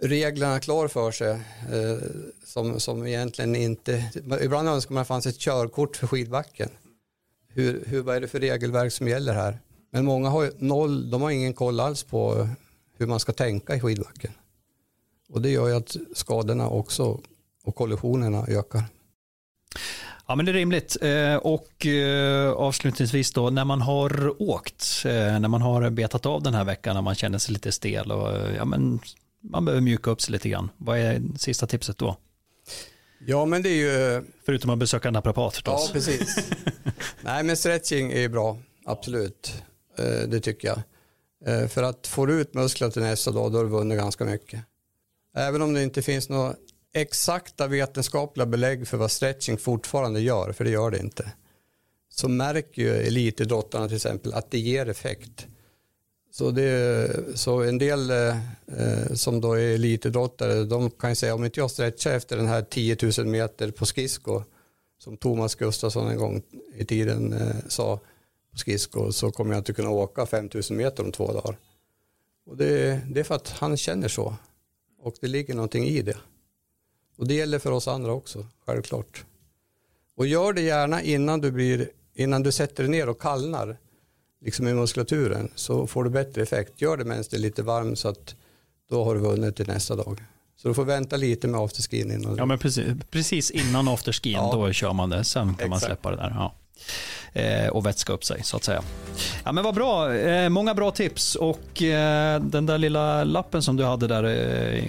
reglerna 0.00 0.60
klar 0.60 0.88
för 0.88 1.10
sig. 1.10 1.30
Eh, 1.30 1.98
som, 2.44 2.80
som 2.80 3.06
egentligen 3.06 3.56
inte, 3.56 4.10
ibland 4.40 4.68
önskar 4.68 4.94
man 4.94 5.00
att 5.00 5.06
det 5.06 5.08
fanns 5.08 5.26
ett 5.26 5.38
körkort 5.38 5.96
för 5.96 6.06
skidbacken. 6.06 6.68
Hur, 7.48 7.84
hur, 7.86 8.02
vad 8.02 8.16
är 8.16 8.20
det 8.20 8.28
för 8.28 8.40
regelverk 8.40 8.92
som 8.92 9.08
gäller 9.08 9.34
här? 9.34 9.58
Men 9.90 10.04
många 10.04 10.28
har 10.28 10.52
noll, 10.58 11.10
de 11.10 11.22
har 11.22 11.30
ingen 11.30 11.54
koll 11.54 11.80
alls 11.80 12.02
på 12.02 12.48
hur 12.96 13.06
man 13.06 13.20
ska 13.20 13.32
tänka 13.32 13.76
i 13.76 13.80
skidbacken. 13.80 14.32
Och 15.32 15.42
det 15.42 15.50
gör 15.50 15.68
ju 15.68 15.74
att 15.74 15.96
skadorna 16.14 16.68
också 16.68 17.20
och 17.64 17.74
kollisionerna 17.74 18.46
ökar. 18.48 18.84
Ja 20.26 20.34
men 20.34 20.46
det 20.46 20.52
är 20.52 20.54
rimligt. 20.54 20.96
Eh, 21.00 21.36
och 21.36 21.86
eh, 21.86 22.52
avslutningsvis 22.52 23.32
då 23.32 23.50
när 23.50 23.64
man 23.64 23.80
har 23.80 24.42
åkt, 24.42 25.02
eh, 25.04 25.40
när 25.40 25.48
man 25.48 25.62
har 25.62 25.90
betat 25.90 26.26
av 26.26 26.42
den 26.42 26.54
här 26.54 26.64
veckan, 26.64 26.94
när 26.94 27.02
man 27.02 27.14
känner 27.14 27.38
sig 27.38 27.52
lite 27.52 27.72
stel 27.72 28.12
och 28.12 28.52
ja, 28.56 28.64
men 28.64 29.00
man 29.40 29.64
behöver 29.64 29.80
mjuka 29.80 30.10
upp 30.10 30.20
sig 30.20 30.32
lite 30.32 30.48
grann. 30.48 30.70
Vad 30.76 30.98
är 30.98 31.22
sista 31.38 31.66
tipset 31.66 31.98
då? 31.98 32.16
Ja 33.26 33.44
men 33.44 33.62
det 33.62 33.68
är 33.68 33.74
ju... 33.74 34.24
Förutom 34.46 34.70
att 34.70 34.78
besöka 34.78 35.10
naprapat 35.10 35.54
förstås. 35.54 35.84
Ja 35.86 35.92
precis. 35.92 36.50
Nej 37.22 37.42
men 37.42 37.56
stretching 37.56 38.12
är 38.12 38.28
bra, 38.28 38.58
absolut. 38.86 39.62
Det 40.28 40.40
tycker 40.40 40.68
jag. 40.68 41.70
För 41.70 41.82
att 41.82 42.06
få 42.06 42.30
ut 42.30 42.54
muskler 42.54 42.90
till 42.90 43.02
nästa 43.02 43.30
dag 43.30 43.52
då 43.52 43.58
har 43.58 43.64
du 43.64 43.70
vunnit 43.70 43.98
ganska 43.98 44.24
mycket. 44.24 44.60
Även 45.34 45.62
om 45.62 45.74
det 45.74 45.82
inte 45.82 46.02
finns 46.02 46.28
några 46.28 46.54
exakta 46.94 47.66
vetenskapliga 47.66 48.46
belägg 48.46 48.88
för 48.88 48.96
vad 48.96 49.10
stretching 49.10 49.58
fortfarande 49.58 50.20
gör, 50.20 50.52
för 50.52 50.64
det 50.64 50.70
gör 50.70 50.90
det 50.90 50.98
inte. 50.98 51.32
så 52.14 52.28
märker 52.28 52.82
ju 52.82 52.90
elitidrottarna 52.90 53.88
till 53.88 53.96
exempel 53.96 54.34
att 54.34 54.50
det 54.50 54.58
ger 54.58 54.88
effekt. 54.88 55.46
Så, 56.30 56.50
det, 56.50 57.10
så 57.34 57.62
en 57.62 57.78
del 57.78 58.10
eh, 58.10 58.36
som 59.14 59.40
då 59.40 59.52
är 59.52 59.74
elitidrottare, 59.74 60.64
de 60.64 60.90
kan 60.90 61.10
ju 61.10 61.16
säga 61.16 61.34
om 61.34 61.44
inte 61.44 61.60
jag 61.60 61.70
stretchar 61.70 62.12
efter 62.12 62.36
den 62.36 62.46
här 62.46 62.62
10 62.62 62.96
000 63.18 63.26
meter 63.26 63.70
på 63.70 63.86
skridsko, 63.86 64.42
som 64.98 65.16
Thomas 65.16 65.54
Gustafsson 65.54 66.10
en 66.10 66.16
gång 66.16 66.42
i 66.76 66.84
tiden 66.84 67.32
eh, 67.32 67.56
sa 67.68 68.00
på 68.52 68.58
skridsko, 68.58 69.12
så 69.12 69.30
kommer 69.30 69.54
jag 69.54 69.60
inte 69.60 69.72
kunna 69.72 69.90
åka 69.90 70.26
5 70.26 70.50
000 70.54 70.62
meter 70.70 71.04
om 71.04 71.12
två 71.12 71.32
dagar. 71.32 71.58
Och 72.46 72.56
det, 72.56 73.00
det 73.10 73.20
är 73.20 73.24
för 73.24 73.34
att 73.34 73.48
han 73.48 73.76
känner 73.76 74.08
så. 74.08 74.36
Och 75.02 75.14
det 75.20 75.28
ligger 75.28 75.54
någonting 75.54 75.84
i 75.84 76.02
det. 76.02 76.16
Och 77.16 77.26
det 77.28 77.34
gäller 77.34 77.58
för 77.58 77.70
oss 77.70 77.88
andra 77.88 78.12
också, 78.12 78.46
självklart. 78.66 79.24
Och 80.16 80.26
gör 80.26 80.52
det 80.52 80.62
gärna 80.62 81.02
innan 81.02 81.40
du, 81.40 81.50
blir, 81.50 81.90
innan 82.14 82.42
du 82.42 82.52
sätter 82.52 82.82
dig 82.82 82.90
ner 82.90 83.08
och 83.08 83.20
kallnar 83.20 83.76
liksom 84.40 84.68
i 84.68 84.74
muskulaturen 84.74 85.50
så 85.54 85.86
får 85.86 86.04
du 86.04 86.10
bättre 86.10 86.42
effekt. 86.42 86.80
Gör 86.80 86.96
det 86.96 87.04
medan 87.04 87.24
det 87.30 87.36
är 87.36 87.40
lite 87.40 87.62
varmt 87.62 87.98
så 87.98 88.08
att 88.08 88.36
då 88.90 89.04
har 89.04 89.14
du 89.14 89.20
vunnit 89.20 89.56
till 89.56 89.66
nästa 89.66 89.96
dag. 89.96 90.20
Så 90.56 90.68
du 90.68 90.74
får 90.74 90.84
vänta 90.84 91.16
lite 91.16 91.48
med 91.48 91.60
afterskin 91.60 92.12
innan. 92.12 92.36
Ja, 92.36 92.46
men 92.46 92.58
precis, 92.58 92.86
precis 93.10 93.50
innan 93.50 93.88
afterskin 93.88 94.32
ja. 94.36 94.50
då 94.52 94.72
kör 94.72 94.92
man 94.92 95.10
det. 95.10 95.24
Sen 95.24 95.46
kan 95.46 95.54
Exakt. 95.54 95.70
man 95.70 95.80
släppa 95.80 96.10
det 96.10 96.16
där. 96.16 96.30
Ja. 96.30 96.54
Eh, 97.34 97.68
och 97.68 97.86
vätska 97.86 98.12
upp 98.12 98.24
sig 98.24 98.42
så 98.44 98.56
att 98.56 98.64
säga. 98.64 98.82
Ja 99.44 99.52
men 99.52 99.64
vad 99.64 99.74
bra, 99.74 100.14
eh, 100.14 100.48
många 100.48 100.74
bra 100.74 100.90
tips 100.90 101.34
och 101.34 101.82
eh, 101.82 102.40
den 102.40 102.66
där 102.66 102.78
lilla 102.78 103.24
lappen 103.24 103.62
som 103.62 103.76
du 103.76 103.84
hade 103.84 104.06
där 104.06 104.24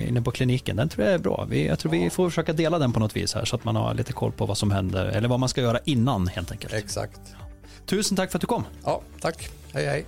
inne 0.08 0.22
på 0.22 0.32
kliniken, 0.32 0.76
den 0.76 0.90
tror 0.90 1.06
jag 1.06 1.14
är 1.14 1.20
bra. 1.20 1.48
Vi, 1.50 1.68
jag 1.68 1.80
tror 1.80 1.92
vi 1.92 2.10
får 2.10 2.30
försöka 2.30 2.54
dela 2.54 2.80
den 2.80 2.94
på 2.94 3.00
något 3.00 3.16
vis 3.16 3.34
här 3.34 3.46
så 3.46 3.56
att 3.56 3.64
man 3.64 3.76
har 3.76 3.94
lite 3.94 4.14
koll 4.14 4.32
på 4.32 4.46
vad 4.46 4.58
som 4.58 4.72
händer 4.72 5.06
eller 5.06 5.28
vad 5.28 5.40
man 5.40 5.50
ska 5.50 5.62
göra 5.62 5.80
innan 5.86 6.28
helt 6.28 6.52
enkelt. 6.52 6.74
Exakt. 6.74 7.20
Tusen 7.86 8.18
tack 8.18 8.32
för 8.32 8.38
att 8.38 8.42
du 8.42 8.48
kom. 8.48 8.64
Ja, 8.84 9.02
tack. 9.22 9.50
Hej 9.74 9.86
hej. 9.86 10.06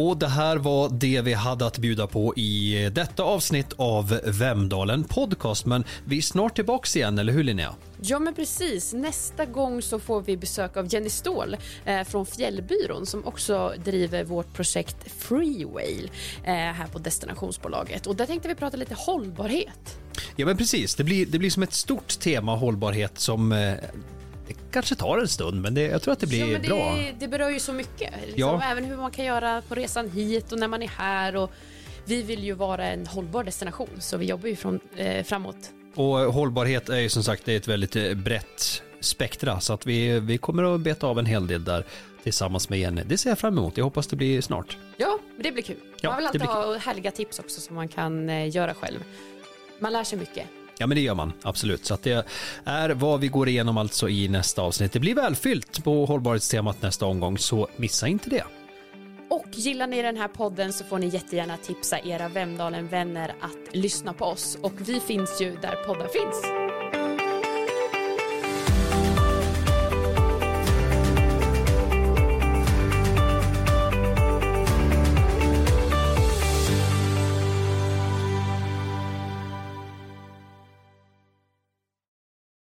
Och 0.00 0.16
det 0.16 0.28
här 0.28 0.56
var 0.56 0.88
det 0.88 1.20
vi 1.20 1.32
hade 1.32 1.66
att 1.66 1.78
bjuda 1.78 2.06
på 2.06 2.34
i 2.36 2.90
detta 2.92 3.22
avsnitt 3.22 3.72
av 3.76 4.20
Vemdalen 4.24 5.04
Podcast. 5.04 5.66
Men 5.66 5.84
vi 6.04 6.18
är 6.18 6.22
snart 6.22 6.56
tillbaks 6.56 6.96
igen, 6.96 7.18
eller 7.18 7.32
hur 7.32 7.44
Linnea? 7.44 7.74
Ja 8.02 8.18
men 8.18 8.34
precis. 8.34 8.92
Nästa 8.92 9.44
gång 9.44 9.82
så 9.82 9.98
får 9.98 10.22
vi 10.22 10.36
besök 10.36 10.76
av 10.76 10.94
Jenny 10.94 11.08
Ståhl 11.08 11.56
eh, 11.84 12.04
från 12.04 12.26
Fjällbyrån 12.26 13.06
som 13.06 13.26
också 13.26 13.74
driver 13.84 14.24
vårt 14.24 14.52
projekt 14.52 15.12
Freewhale 15.12 16.08
eh, 16.44 16.52
här 16.52 16.86
på 16.86 16.98
Destinationsbolaget. 16.98 18.06
Och 18.06 18.16
där 18.16 18.26
tänkte 18.26 18.48
vi 18.48 18.54
prata 18.54 18.76
lite 18.76 18.94
hållbarhet. 18.94 19.98
Ja 20.36 20.46
men 20.46 20.56
precis, 20.56 20.94
det 20.94 21.04
blir, 21.04 21.26
det 21.26 21.38
blir 21.38 21.50
som 21.50 21.62
ett 21.62 21.74
stort 21.74 22.08
tema 22.08 22.56
hållbarhet 22.56 23.18
som 23.18 23.52
eh, 23.52 23.74
det 24.50 24.72
kanske 24.72 24.94
tar 24.94 25.18
en 25.18 25.28
stund, 25.28 25.62
men 25.62 25.74
det, 25.74 25.82
jag 25.82 26.02
tror 26.02 26.12
att 26.12 26.20
det 26.20 26.26
blir 26.26 26.52
ja, 26.52 26.58
det, 26.58 26.68
bra. 26.68 26.98
Det 27.18 27.28
berör 27.28 27.50
ju 27.50 27.60
så 27.60 27.72
mycket. 27.72 28.14
Liksom, 28.20 28.40
ja. 28.40 28.62
Även 28.70 28.84
hur 28.84 28.96
man 28.96 29.10
kan 29.10 29.24
göra 29.24 29.62
på 29.62 29.74
resan 29.74 30.10
hit 30.10 30.52
och 30.52 30.58
när 30.58 30.68
man 30.68 30.82
är 30.82 30.88
här. 30.88 31.36
Och 31.36 31.50
vi 32.04 32.22
vill 32.22 32.44
ju 32.44 32.52
vara 32.52 32.86
en 32.86 33.06
hållbar 33.06 33.44
destination, 33.44 33.88
så 33.98 34.16
vi 34.16 34.26
jobbar 34.26 34.48
ju 34.48 34.56
från, 34.56 34.80
eh, 34.96 35.24
framåt. 35.24 35.56
Och 35.94 36.06
hållbarhet 36.06 36.88
är 36.88 36.98
ju 36.98 37.08
som 37.08 37.22
sagt 37.22 37.48
ett 37.48 37.68
väldigt 37.68 37.96
eh, 37.96 38.14
brett 38.14 38.82
spektra, 39.00 39.60
så 39.60 39.72
att 39.72 39.86
vi, 39.86 40.20
vi 40.20 40.38
kommer 40.38 40.74
att 40.74 40.80
beta 40.80 41.06
av 41.06 41.18
en 41.18 41.26
hel 41.26 41.46
del 41.46 41.64
där 41.64 41.84
tillsammans 42.22 42.68
med 42.68 42.78
Jenny. 42.78 43.02
Det 43.06 43.18
ser 43.18 43.30
jag 43.30 43.38
fram 43.38 43.58
emot. 43.58 43.76
Jag 43.76 43.84
hoppas 43.84 44.06
det 44.06 44.16
blir 44.16 44.40
snart. 44.40 44.76
Ja, 44.96 45.18
det 45.38 45.52
blir 45.52 45.62
kul. 45.62 45.76
Ja, 46.00 46.10
man 46.10 46.16
vill 46.16 46.26
alltid 46.26 46.42
ha 46.42 46.76
härliga 46.76 47.10
tips 47.10 47.38
också 47.38 47.60
som 47.60 47.76
man 47.76 47.88
kan 47.88 48.28
eh, 48.30 48.56
göra 48.56 48.74
själv. 48.74 49.04
Man 49.78 49.92
lär 49.92 50.04
sig 50.04 50.18
mycket. 50.18 50.46
Ja 50.80 50.86
men 50.86 50.94
det 50.94 51.00
gör 51.00 51.14
man, 51.14 51.32
absolut. 51.42 51.84
Så 51.86 51.94
att 51.94 52.02
det 52.02 52.26
är 52.64 52.90
vad 52.90 53.20
vi 53.20 53.28
går 53.28 53.48
igenom 53.48 53.78
alltså 53.78 54.08
i 54.08 54.28
nästa 54.28 54.62
avsnitt. 54.62 54.92
Det 54.92 55.00
blir 55.00 55.14
välfyllt 55.14 55.84
på 55.84 56.06
hållbarhetstemat 56.06 56.82
nästa 56.82 57.06
omgång, 57.06 57.38
så 57.38 57.68
missa 57.76 58.08
inte 58.08 58.30
det. 58.30 58.44
Och 59.30 59.46
gillar 59.50 59.86
ni 59.86 60.02
den 60.02 60.16
här 60.16 60.28
podden 60.28 60.72
så 60.72 60.84
får 60.84 60.98
ni 60.98 61.08
jättegärna 61.08 61.56
tipsa 61.56 61.98
era 61.98 62.28
Vemdalen-vänner 62.28 63.34
att 63.40 63.74
lyssna 63.76 64.12
på 64.12 64.24
oss. 64.24 64.58
Och 64.62 64.72
vi 64.76 65.00
finns 65.00 65.40
ju 65.40 65.56
där 65.56 65.74
poddar 65.86 66.08
finns. 66.08 66.69